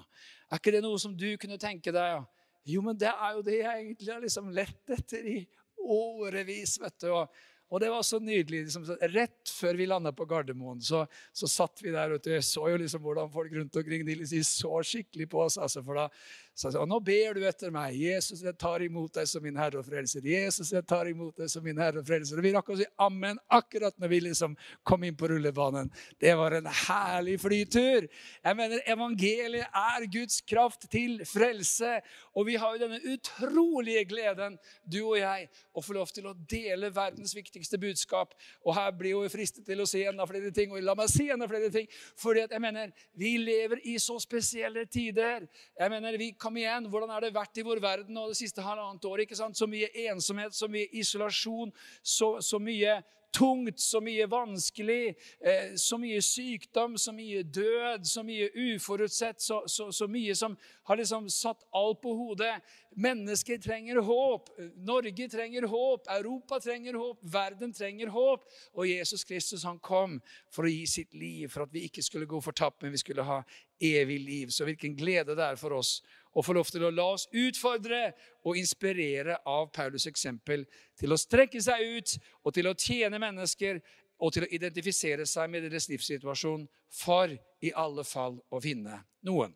[0.51, 2.27] Er ikke det noe som du kunne tenke deg?
[2.66, 5.40] Jo, men det er jo det jeg egentlig har liksom lett etter i
[5.79, 6.81] årevis.
[6.83, 7.12] vet du.
[7.14, 7.29] Og
[7.74, 8.68] og det var så nydelig.
[8.68, 11.02] Liksom, rett før vi landa på Gardermoen, så,
[11.34, 12.14] så satt vi der.
[12.14, 15.58] og Jeg så jo liksom hvordan folk rundt omkring de, de så skikkelig på oss.
[15.58, 16.06] Altså, for da
[16.54, 17.96] sa nå ber du etter meg.
[17.98, 20.22] Jesus, jeg tar imot deg som min Herre og Frelser.
[20.22, 22.38] Jesus, jeg tar imot deg som min Herre og Frelser.
[22.38, 24.54] Og vi rakk å si amen akkurat når vi liksom
[24.86, 25.90] kom inn på rullebanen.
[26.22, 28.06] Det var en herlig flytur.
[28.06, 31.96] Jeg mener, Evangeliet er Guds kraft til frelse.
[32.38, 34.54] Og vi har jo denne utrolige gleden,
[34.86, 38.38] du og jeg, å få lov til å dele verdens viktigste budskap.
[38.62, 40.70] Og her blir jo fristet til å si enda flere ting.
[40.70, 41.90] Og la meg si enda flere ting.
[42.20, 45.48] Fordi at jeg mener, vi lever i så spesielle tider.
[45.80, 48.61] Jeg mener, vi Kom igjen, hvordan har det vært i vår verden nå det siste
[48.61, 49.24] halvannet året?
[49.24, 49.57] ikke sant?
[49.57, 51.72] Så mye ensomhet, så mye isolasjon,
[52.04, 52.98] så, så mye
[53.35, 59.62] tungt, så mye vanskelig, eh, så mye sykdom, så mye død, så mye uforutsett, så,
[59.66, 62.54] så, så, mye som har liksom satt alt på hodet.
[62.94, 64.52] Mennesker trenger håp.
[64.87, 66.07] Norge trenger håp.
[66.18, 67.18] Europa trenger håp.
[67.22, 68.44] Verden trenger håp.
[68.74, 70.20] Og Jesus Kristus han kom
[70.52, 73.26] for å gi sitt liv, for at vi ikke skulle gå fortapt, men vi skulle
[73.26, 73.40] ha
[73.83, 74.52] evig liv.
[74.54, 75.98] Så hvilken glede det er for oss
[76.35, 78.12] å få lov til å la oss utfordre
[78.44, 80.64] og inspirere av Paulus' eksempel
[80.99, 83.81] til å strekke seg ut og til å tjene mennesker
[84.18, 89.55] og til å identifisere seg med deres livssituasjon for i alle fall å vinne noen.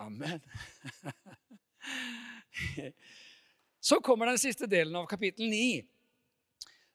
[0.00, 0.40] Amen.
[3.84, 5.82] Så kommer den siste delen av kapittel 9,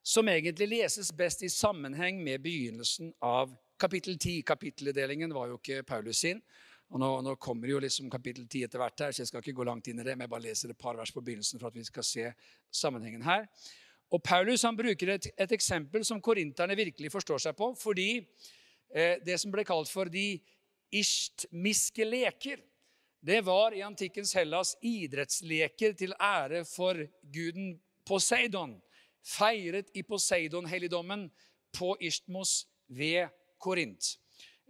[0.01, 4.41] som egentlig leses best i sammenheng med begynnelsen av kapittel 10.
[4.47, 6.41] Kapitteldelingen var jo ikke Paulus sin.
[6.89, 9.59] Og nå, nå, kommer jo liksom kapittel 10 etter hvert, her, så jeg skal ikke
[9.59, 10.15] gå langt inn i det.
[10.17, 12.31] men jeg bare leser et par vers på begynnelsen for at vi skal se
[12.73, 13.45] sammenhengen her.
[14.09, 17.75] Og Paulus han bruker et, et eksempel som korinterne virkelig forstår seg på.
[17.77, 20.39] Fordi eh, det som ble kalt for de
[20.89, 22.63] ishtmiske leker,
[23.21, 26.97] det var i antikkens Hellas idrettsleker til ære for
[27.29, 27.75] guden
[28.07, 28.79] Poseidon.
[29.21, 31.27] Feiret i Poseidon-helligdommen
[31.75, 33.27] på Ishtmos ved
[33.61, 34.15] Korint.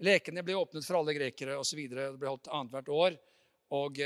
[0.05, 1.81] Lekene ble åpnet for alle grekere osv.
[1.91, 3.17] Det ble holdt annethvert år.
[3.75, 3.99] Og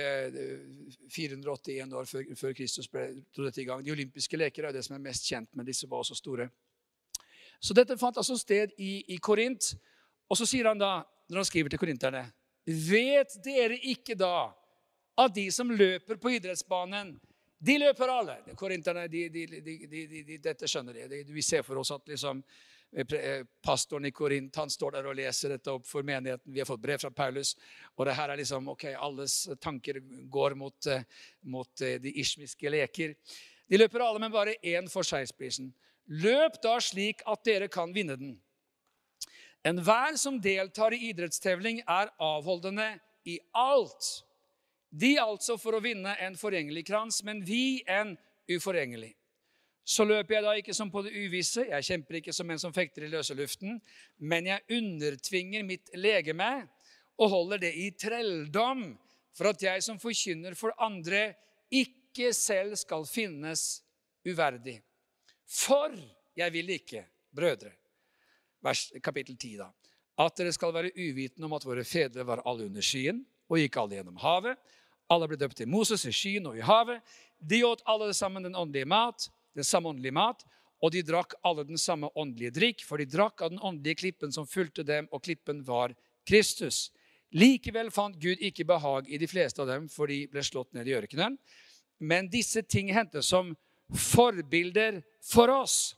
[1.13, 3.05] 481 eh, år før, Kristus ble
[3.37, 3.83] dette i gang.
[3.85, 6.49] De olympiske leker er det som er mest kjent, men disse var også store.
[7.63, 9.71] Så dette fant altså sted i, i Korint.
[10.27, 10.97] Og så sier han da,
[11.29, 12.25] når han skriver til korinterne
[12.63, 14.49] Vet dere ikke da
[15.19, 17.11] at de som løper på idrettsbanen,
[17.63, 18.37] de løper alle?
[18.59, 21.19] Korinterne, de, de, de, dette skjønner de.
[21.27, 22.39] Vi ser for oss at liksom
[23.65, 26.53] pastoren i Korint han står der og leser dette opp for menigheten.
[26.53, 27.55] Vi har fått brev fra Paulus.
[27.97, 31.05] Og det her er liksom, ok, alles tanker går mot, eh,
[31.41, 33.15] mot de ishmiske leker.
[33.69, 35.71] De løper alle, men bare én får seiersprisen.
[36.05, 38.35] Løp da slik at dere kan vinne den.
[39.63, 44.23] Enhver som deltar i idrettstevling, er avholdende i alt.
[44.91, 48.17] De altså for å vinne en forgjengelig krans, men vi en
[48.51, 49.13] uforgjengelig.
[49.83, 52.73] Så løper jeg da ikke som på det uvisse, jeg kjemper ikke som en som
[52.75, 53.81] fekter i løse luften,
[54.23, 56.51] men jeg undertvinger mitt legeme
[57.19, 58.93] og holder det i trelldom,
[59.35, 61.33] for at jeg som forkynner for andre,
[61.73, 63.83] ikke selv skal finnes
[64.23, 64.77] uverdig.
[65.49, 65.91] For
[66.37, 67.03] jeg vil ikke,
[67.35, 67.73] brødre,
[68.63, 69.67] vers, kapittel 10 da,
[70.23, 73.77] at dere skal være uvitende om at våre fedre var alle under skyen, og gikk
[73.81, 74.59] alle gjennom havet.
[75.11, 77.01] Alle ble døpt til Moses i skyen og i havet.
[77.37, 80.43] De åt alle sammen den åndelige mat, den samme åndelige mat,
[80.83, 84.33] og de drakk alle den samme åndelige drikk, for de drakk av den åndelige klippen
[84.35, 85.95] som fulgte dem, og klippen var
[86.27, 86.89] Kristus.
[87.33, 90.89] Likevel fant Gud ikke behag i de fleste av dem, for de ble slått ned
[90.89, 91.37] i ørkenen.
[92.03, 93.53] Men disse ting hendte som
[93.93, 95.95] forbilder for oss,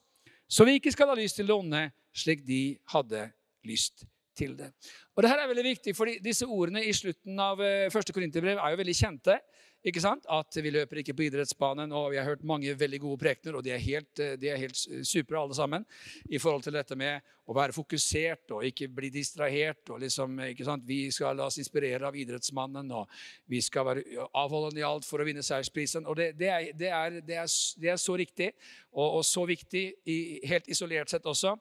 [0.47, 3.25] så vi ikke skal ha lyst til det onde, slik de hadde
[3.65, 4.05] lyst
[4.37, 4.71] til det.
[5.15, 8.59] Og det her er veldig viktig, for Disse ordene i slutten av eh, første Korinterbrev
[8.59, 9.39] er jo veldig kjente
[9.85, 10.25] ikke sant?
[10.33, 11.91] At vi løper ikke på idrettsbanen.
[11.93, 14.57] og Vi har hørt mange veldig gode prekener, og de er helt, eh, de er
[14.57, 15.85] helt supre alle sammen.
[16.29, 19.89] I forhold til dette med å være fokusert og ikke bli distrahert.
[19.89, 20.83] og liksom, ikke sant?
[20.87, 23.07] Vi skal la oss inspirere av idrettsmannen, og
[23.47, 26.05] vi skal være avholdende i alt for å vinne seiersprisen.
[26.07, 26.89] og det, det, er, det,
[27.27, 27.45] det,
[27.77, 28.53] det, er, så riktig,
[28.91, 31.55] og, og så viktig i, helt isolert sett også.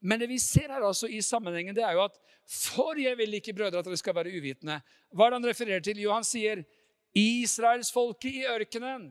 [0.00, 3.34] Men det vi ser her altså i sammenhengen, det er jo at for jeg vil
[3.34, 4.78] ikke, brødre, at dere skal være uvitende.
[5.10, 5.98] Hva er det han refererer til?
[5.98, 6.62] Jo, han sier
[7.16, 9.08] Israelsfolket i ørkenen,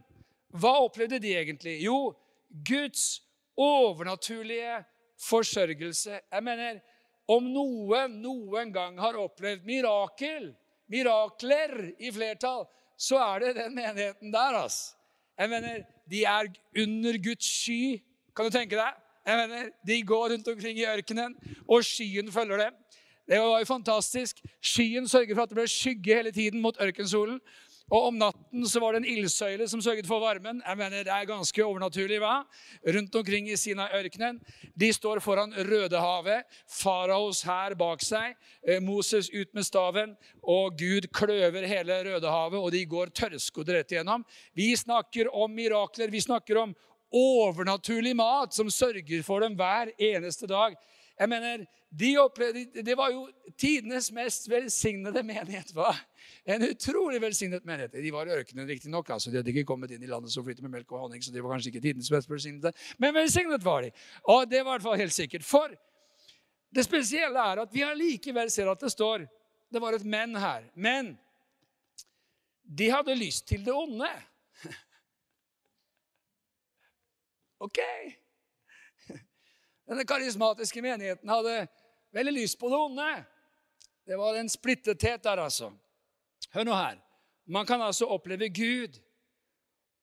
[0.56, 1.80] hva opplevde de egentlig?
[1.84, 2.14] Jo,
[2.68, 3.20] Guds
[3.58, 4.84] overnaturlige
[5.20, 6.20] forsørgelse.
[6.32, 6.80] Jeg mener,
[7.28, 10.52] om noen noen gang har opplevd mirakel,
[10.92, 14.62] mirakler i flertall, så er det den menigheten der.
[14.62, 14.96] altså.
[15.38, 18.04] Jeg mener, De er under Guds sky.
[18.36, 19.05] Kan du tenke deg?
[19.26, 21.36] Jeg mener, De går rundt omkring i ørkenen,
[21.68, 22.74] og skyen følger dem.
[23.26, 24.42] Det var jo fantastisk.
[24.62, 27.40] Skyen sørger for at det ble skygge hele tiden mot ørkensolen.
[27.94, 30.62] Og om natten så var det en ildsøyle som sørget for varmen.
[30.66, 32.44] Jeg mener, Det er ganske overnaturlig, hva?
[32.82, 34.42] Rundt omkring i Sinai-ørkenen.
[34.76, 38.36] De står foran Rødehavet, faraos hær bak seg,
[38.68, 43.92] eh, Moses ut med staven, og Gud kløver hele Rødehavet, og de går tørrskodd rett
[43.92, 44.26] igjennom.
[44.56, 46.10] Vi snakker om mirakler.
[46.10, 46.76] Vi snakker om
[47.16, 50.76] overnaturlig mat som sørger for dem hver eneste dag.
[51.16, 51.64] Jeg mener,
[51.96, 55.72] de opplevde, Det var jo tidenes mest velsignede menighet.
[55.72, 55.94] Hva?
[56.46, 57.96] En utrolig velsignet menighet.
[58.04, 59.10] De var i ørkenen, riktignok.
[59.10, 61.24] Altså, de hadde ikke kommet inn i landet som flyter med melk og honning.
[61.24, 63.92] så de var kanskje ikke tidens mest velsignede, Men velsignet var de.
[64.24, 65.44] Og det var i hvert fall helt sikkert.
[65.44, 65.72] For
[66.76, 69.28] det spesielle er at vi allikevel ser at det står
[69.72, 70.64] Det var et men her.
[70.76, 71.18] Men
[72.66, 74.10] de hadde lyst til det onde.
[77.66, 77.80] Ok.
[79.90, 81.64] Denne karismatiske menigheten hadde
[82.14, 83.10] veldig lyst på det onde.
[84.06, 85.72] Det var en splittethet der, altså.
[86.54, 87.00] Hør nå her.
[87.46, 89.00] Man kan altså oppleve Gud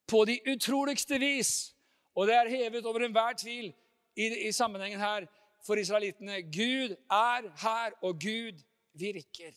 [0.07, 1.71] på de utroligste vis.
[2.15, 3.71] Og det er hevet over enhver tvil
[4.15, 5.25] i, i sammenhengen her
[5.65, 6.41] for israelittene.
[6.41, 8.59] Gud er her, og Gud
[8.93, 9.55] virker.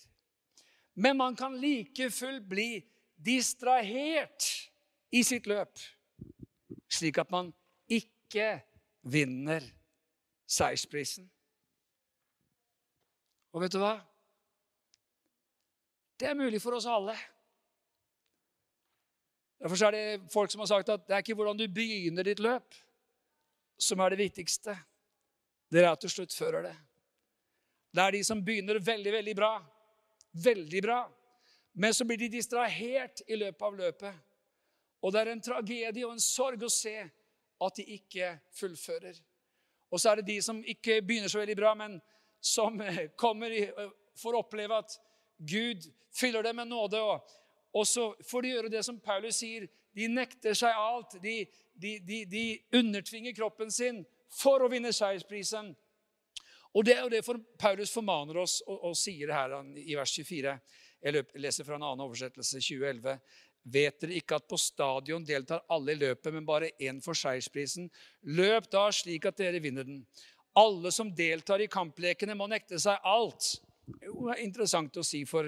[0.94, 2.84] Men man kan like fullt bli
[3.16, 4.70] distrahert
[5.12, 5.78] i sitt løp,
[6.88, 7.52] slik at man
[8.26, 8.50] ikke
[9.06, 9.64] vinner
[10.50, 11.26] seiersprisen.
[13.54, 13.96] Og vet du hva?
[16.16, 17.16] Det er mulig for oss alle.
[19.60, 22.42] Derfor er det folk som har sagt at det er ikke hvordan du begynner ditt
[22.44, 22.74] løp,
[23.80, 24.76] som er det viktigste.
[25.72, 26.76] Det er at du sluttfører det.
[27.96, 29.52] Det er de som begynner veldig, veldig bra.
[30.44, 31.00] Veldig bra.
[31.80, 34.18] Men så blir de distrahert i løpet av løpet.
[35.04, 36.94] Og det er en tragedie og en sorg å se
[37.62, 39.18] at de ikke fullfører.
[39.90, 42.00] Og så er det de som ikke begynner så veldig bra, men
[42.40, 42.80] som
[43.22, 43.54] kommer
[44.16, 44.98] får oppleve at
[45.38, 47.00] Gud fyller dem med nåde.
[47.00, 47.30] Og,
[47.72, 49.68] og så får de gjøre det som Paulus sier.
[49.96, 51.18] De nekter seg alt.
[51.22, 51.38] De,
[51.74, 52.44] de, de, de
[52.78, 55.74] undertvinger kroppen sin for å vinne seiersprisen.
[56.76, 60.12] Og det er jo det for Paulus formaner oss og, og sier her i vers
[60.12, 60.56] 24.
[61.06, 63.16] Jeg leser fra en annen oversettelse, 2011.
[63.66, 67.88] Vet dere ikke at på stadion deltar alle i løpet, men bare én for seiersprisen?
[68.38, 70.04] Løp da slik at dere vinner den.
[70.56, 73.56] Alle som deltar i kamplekene, må nekte seg alt.
[74.02, 75.46] Jo, det er interessant å si for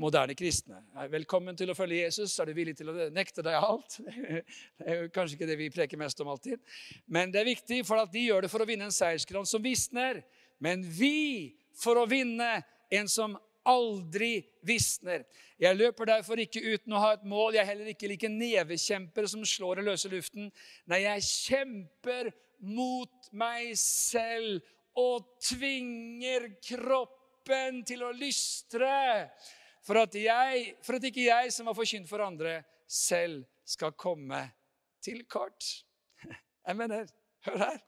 [0.00, 0.80] moderne kristne.
[1.08, 2.34] Velkommen til å følge Jesus.
[2.40, 3.96] Er du villig til å nekte deg alt?
[4.78, 6.60] Det er kanskje ikke det vi preker mest om alltid.
[7.06, 9.64] Men det er viktig, for at de gjør det for å vinne en seierskrans som
[9.64, 10.20] visner.
[10.60, 12.58] Men vi for å vinne
[12.92, 13.36] en som
[13.66, 15.24] aldri visner.
[15.58, 17.56] Jeg løper derfor ikke uten å ha et mål.
[17.56, 20.50] Jeg er heller ikke like nevekjempere som slår i løse luften.
[20.90, 22.30] Nei, jeg kjemper
[22.64, 24.62] mot meg selv
[24.98, 29.28] og tvinger kroppen til å lystre.
[29.86, 34.42] For at, jeg, for at ikke jeg som har forkynt for andre, selv skal komme
[35.04, 35.64] til kort.
[36.68, 37.06] Jeg mener,
[37.46, 37.78] hør her.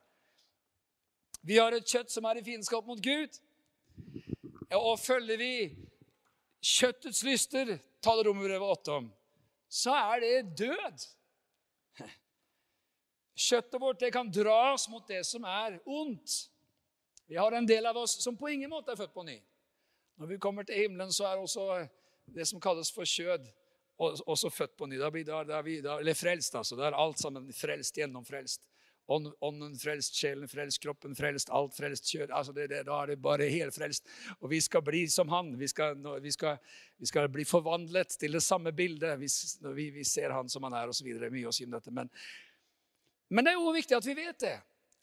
[1.45, 3.37] Vi har et kjøtt som er i fiendskap mot Gud.
[4.77, 5.53] Og følger vi
[6.63, 9.09] kjøttets lyster, taler Romerbrevet 8 om,
[9.71, 11.07] så er det død.
[13.41, 16.35] Kjøttet vårt det kan dras mot det som er ondt.
[17.31, 19.37] Vi har en del av oss som på ingen måte er født på ny.
[20.19, 21.87] Når vi kommer til himmelen, så er også
[22.29, 23.47] det som kalles for kjød,
[23.97, 24.99] også født på ny.
[24.99, 26.77] Da blir, da, da, da, eller frelst, altså.
[26.77, 28.61] Da er alt sammen frelst, gjennomfrelst.
[29.11, 32.31] Ånden frelst, sjelen frelst, kroppen frelst, alt frelst, kjør.
[32.37, 34.07] Altså det, det, da er det bare helfrelst.
[34.39, 35.53] Og vi skal bli som han.
[35.59, 36.57] Vi skal, vi skal,
[37.01, 40.77] vi skal bli forvandlet til det samme bildet hvis vi, vi ser han som han
[40.79, 41.11] er, osv.
[41.27, 41.93] Mye å si om dette.
[41.93, 42.11] Men,
[43.29, 44.57] men det er jo viktig at vi vet det.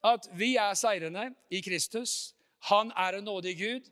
[0.09, 2.35] At vi er seirende i Kristus.
[2.71, 3.91] Han er en nådig Gud.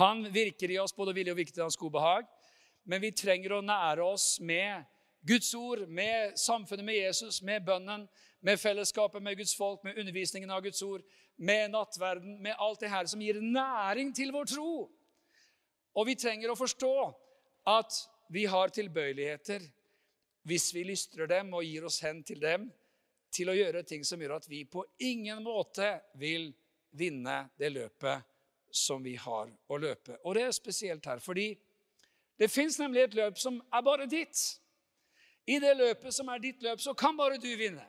[0.00, 2.26] Han virker i oss både vilje og viktig til hans gode behag.
[2.84, 4.84] Men vi trenger å nære oss med
[5.24, 8.04] Guds ord, med samfunnet med Jesus, med bønnen,
[8.44, 11.02] med fellesskapet med Guds folk, med undervisningen av Guds ord,
[11.36, 14.72] med nattverden, med alt det her som gir næring til vår tro.
[15.94, 16.92] Og vi trenger å forstå
[17.72, 17.96] at
[18.34, 19.64] vi har tilbøyeligheter,
[20.44, 22.68] hvis vi lystrer dem og gir oss hen til dem,
[23.34, 25.88] til å gjøre ting som gjør at vi på ingen måte
[26.20, 26.50] vil
[26.94, 28.28] vinne det løpet
[28.74, 30.18] som vi har å løpe.
[30.22, 31.54] Og det er spesielt her, fordi
[32.36, 34.36] det fins nemlig et løp som er bare ditt.
[35.48, 37.84] I det løpet som er ditt løp, så kan bare du vinne.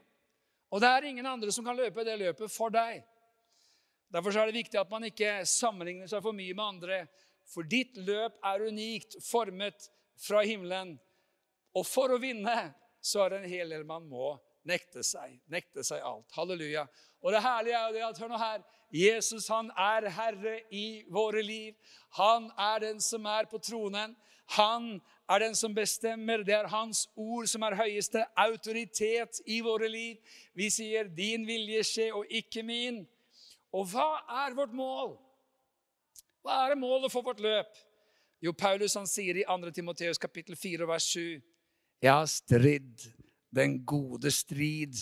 [0.73, 3.03] Og det er ingen andre som kan løpe det løpet for deg.
[4.13, 6.99] Derfor er det viktig at man ikke sammenligner seg for mye med andre.
[7.51, 9.89] For ditt løp er unikt, formet
[10.21, 10.95] fra himmelen.
[11.75, 12.55] Og for å vinne
[13.05, 14.33] så er det en hel del man må
[14.65, 15.37] nekte seg.
[15.51, 16.29] Nekte seg alt.
[16.37, 16.85] Halleluja.
[17.21, 18.63] Og det herlige er jo det at hør nå her,
[18.95, 21.75] Jesus han er herre i våre liv.
[22.17, 24.15] Han er den som er på tronen.
[24.55, 24.95] Han
[25.29, 26.43] er den som bestemmer.
[26.43, 30.17] Det er hans ord som er høyeste autoritet i våre liv.
[30.53, 33.05] Vi sier 'din vilje skje, og ikke min'.
[33.73, 34.11] Og hva
[34.45, 35.17] er vårt mål?
[36.41, 37.77] Hva er målet for vårt løp?
[38.41, 39.71] Jo, Paulus han sier i 2.
[39.71, 41.41] Timoteus kapittel 4 vers 7
[42.01, 43.11] Jeg har stridd
[43.55, 44.93] den gode strid,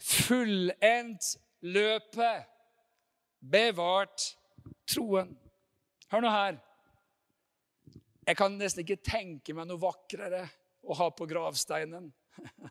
[0.00, 2.44] fullendt løpet,
[3.50, 4.36] bevart
[4.86, 5.38] troen.
[6.12, 6.58] Hør nå her.
[8.26, 10.44] Jeg kan nesten ikke tenke meg noe vakrere
[10.82, 12.10] å ha på gravsteinen.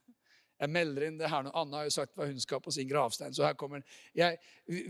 [0.62, 1.52] Jeg melder inn det her nå.
[1.58, 3.34] Anna har jo sagt hva hun skal på sin gravstein.
[3.34, 3.82] så her kommer
[4.14, 4.38] jeg,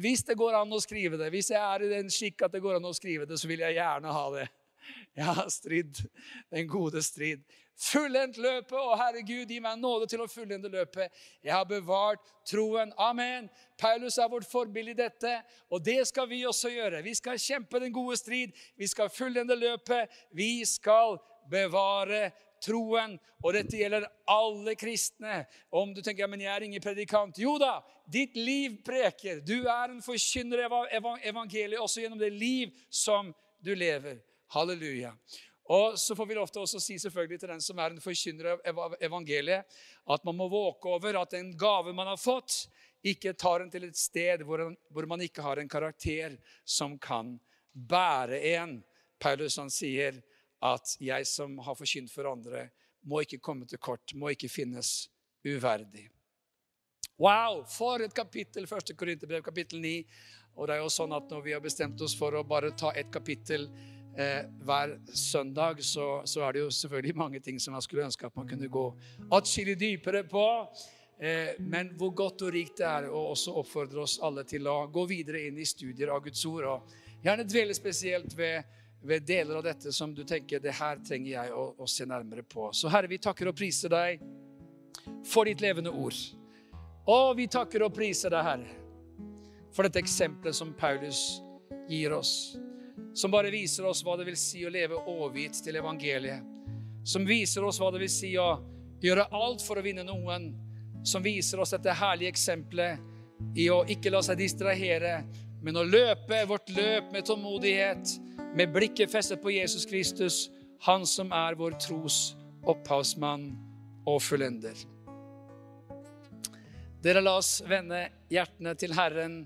[0.03, 2.59] Hvis det går an å skrive det, hvis jeg er i den skikk at det
[2.59, 4.49] går an å skrive det, så vil jeg gjerne ha det.
[5.17, 6.03] Jeg har stridd
[6.53, 7.43] den gode strid.
[7.81, 11.09] Fullendt løpet, og Herre Gud, gi meg nåde til å fullende løpet.
[11.41, 12.91] Jeg har bevart troen.
[13.01, 13.47] Amen.
[13.81, 15.33] Paulus er vårt forbilde i dette,
[15.71, 17.01] og det skal vi også gjøre.
[17.01, 18.53] Vi skal kjempe den gode strid.
[18.77, 20.13] Vi skal fullende løpet.
[20.37, 21.17] Vi skal
[21.49, 22.29] bevare
[22.61, 23.17] troen.
[23.41, 25.45] Og dette gjelder alle kristne.
[25.73, 27.41] Om du tenker men jeg er ingen predikant.
[27.41, 29.41] Jo da, ditt liv preker.
[29.41, 34.21] Du er en forkynner av evangeliet også gjennom det liv som du lever.
[34.51, 35.15] Halleluja.
[35.71, 38.95] Og Så får vi ofte også si selvfølgelig til den som er en forkynner av
[38.99, 42.65] evangeliet, at man må våke over at den gave man har fått,
[43.01, 46.35] ikke tar en til et sted hvor, man ikke har en karakter
[46.65, 47.37] som kan
[47.71, 48.81] bære en.
[49.21, 50.19] Paulus han sier
[50.61, 52.69] at 'jeg som har forkynt for andre,
[53.03, 55.09] må ikke komme til kort, må ikke finnes
[55.45, 56.09] uverdig'.
[57.17, 58.67] Wow, for et kapittel!
[58.67, 60.05] Første Korinterbrev, kapittel 9.
[60.55, 62.91] Og det er jo sånn at Når vi har bestemt oss for å bare ta
[62.91, 63.69] ett kapittel
[64.17, 68.25] eh, hver søndag, så, så, er det jo selvfølgelig mange ting som jeg skulle ønske
[68.25, 68.85] at man kunne gå
[69.31, 70.47] atskillig dypere på.
[71.21, 74.87] Eh, men hvor godt og rikt det er å også oppfordre oss alle til å
[74.91, 76.67] gå videre inn i studier av Guds ord.
[76.71, 78.65] Og gjerne dvele spesielt ved,
[79.05, 82.43] ved deler av dette som du tenker det her trenger jeg å, å se nærmere
[82.43, 82.71] på.
[82.73, 84.23] Så Herre, vi takker og priser deg
[85.27, 86.17] for ditt levende ord.
[87.09, 88.75] Og vi takker og priser deg, Herre,
[89.71, 91.41] for dette eksempelet som Paulus
[91.89, 92.33] gir oss
[93.13, 96.43] som bare viser oss hva det vil si å leve overgitt til evangeliet.
[97.03, 98.53] Som viser oss hva det vil si å
[99.01, 100.51] gjøre alt for å vinne noen.
[101.03, 105.23] Som viser oss dette herlige eksempelet i å ikke la seg distrahere,
[105.61, 108.15] men å løpe vårt løp med tålmodighet,
[108.55, 110.45] med blikket festet på Jesus Kristus,
[110.85, 112.35] han som er vår tros
[112.69, 113.51] opphavsmann
[114.09, 114.77] og fullender.
[117.01, 119.39] Dere, la oss vende hjertene til Herren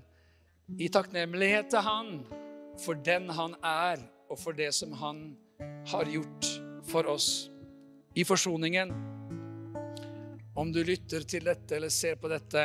[0.76, 2.10] i takknemlighet til Han
[2.82, 4.00] for den han er,
[4.30, 5.36] og for det som han
[5.86, 6.48] har gjort
[6.86, 7.48] for oss
[8.14, 8.92] i forsoningen.
[10.56, 12.62] Om du lytter til dette eller ser på dette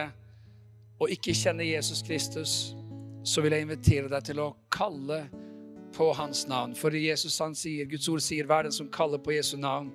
[1.02, 2.52] og ikke kjenner Jesus Kristus,
[3.24, 5.26] så vil jeg invitere deg til å kalle
[5.94, 6.76] på hans navn.
[6.78, 9.92] For Jesus han sier, Guds ord sier, hver den som kaller på Jesu navn,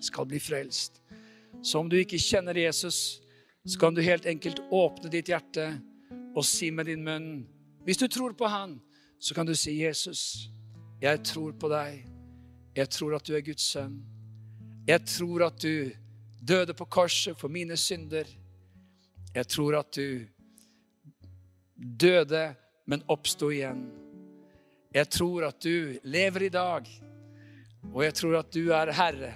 [0.00, 1.00] skal bli frelst.
[1.62, 3.20] Så om du ikke kjenner Jesus,
[3.66, 5.66] så kan du helt enkelt åpne ditt hjerte
[6.30, 7.30] og si med din munn
[7.84, 8.78] Hvis du tror på Han,
[9.20, 10.50] så kan du si, 'Jesus,
[11.02, 12.06] jeg tror på deg.
[12.76, 14.00] Jeg tror at du er Guds sønn.
[14.86, 15.90] Jeg tror at du
[16.40, 18.24] døde på korset for mine synder.
[19.34, 20.24] Jeg tror at du
[22.00, 22.54] døde,
[22.86, 23.84] men oppsto igjen.
[24.94, 26.88] Jeg tror at du lever i dag,
[27.92, 29.34] og jeg tror at du er Herre.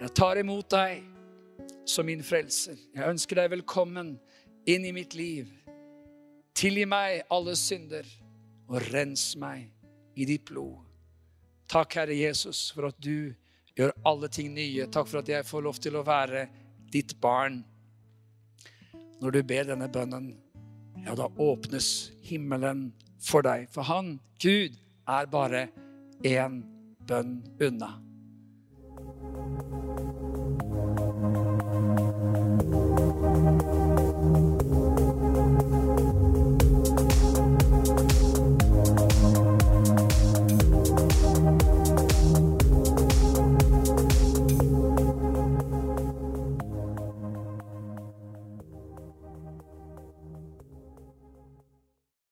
[0.00, 1.02] Jeg tar imot deg
[1.88, 2.76] som min frelser.
[2.94, 4.16] Jeg ønsker deg velkommen
[4.68, 5.48] inn i mitt liv.
[6.56, 8.06] Tilgi meg alle synder,
[8.68, 9.70] og rens meg
[10.16, 10.82] i ditt blod.
[11.70, 13.34] Takk, Herre Jesus, for at du
[13.76, 14.86] gjør alle ting nye.
[14.92, 16.46] Takk for at jeg får lov til å være
[16.94, 17.60] ditt barn.
[19.20, 20.30] Når du ber denne bønnen,
[21.04, 22.88] ja, da åpnes himmelen
[23.22, 23.68] for deg.
[23.74, 25.68] For han, Gud, er bare
[26.26, 26.62] én
[27.06, 27.92] bønn unna.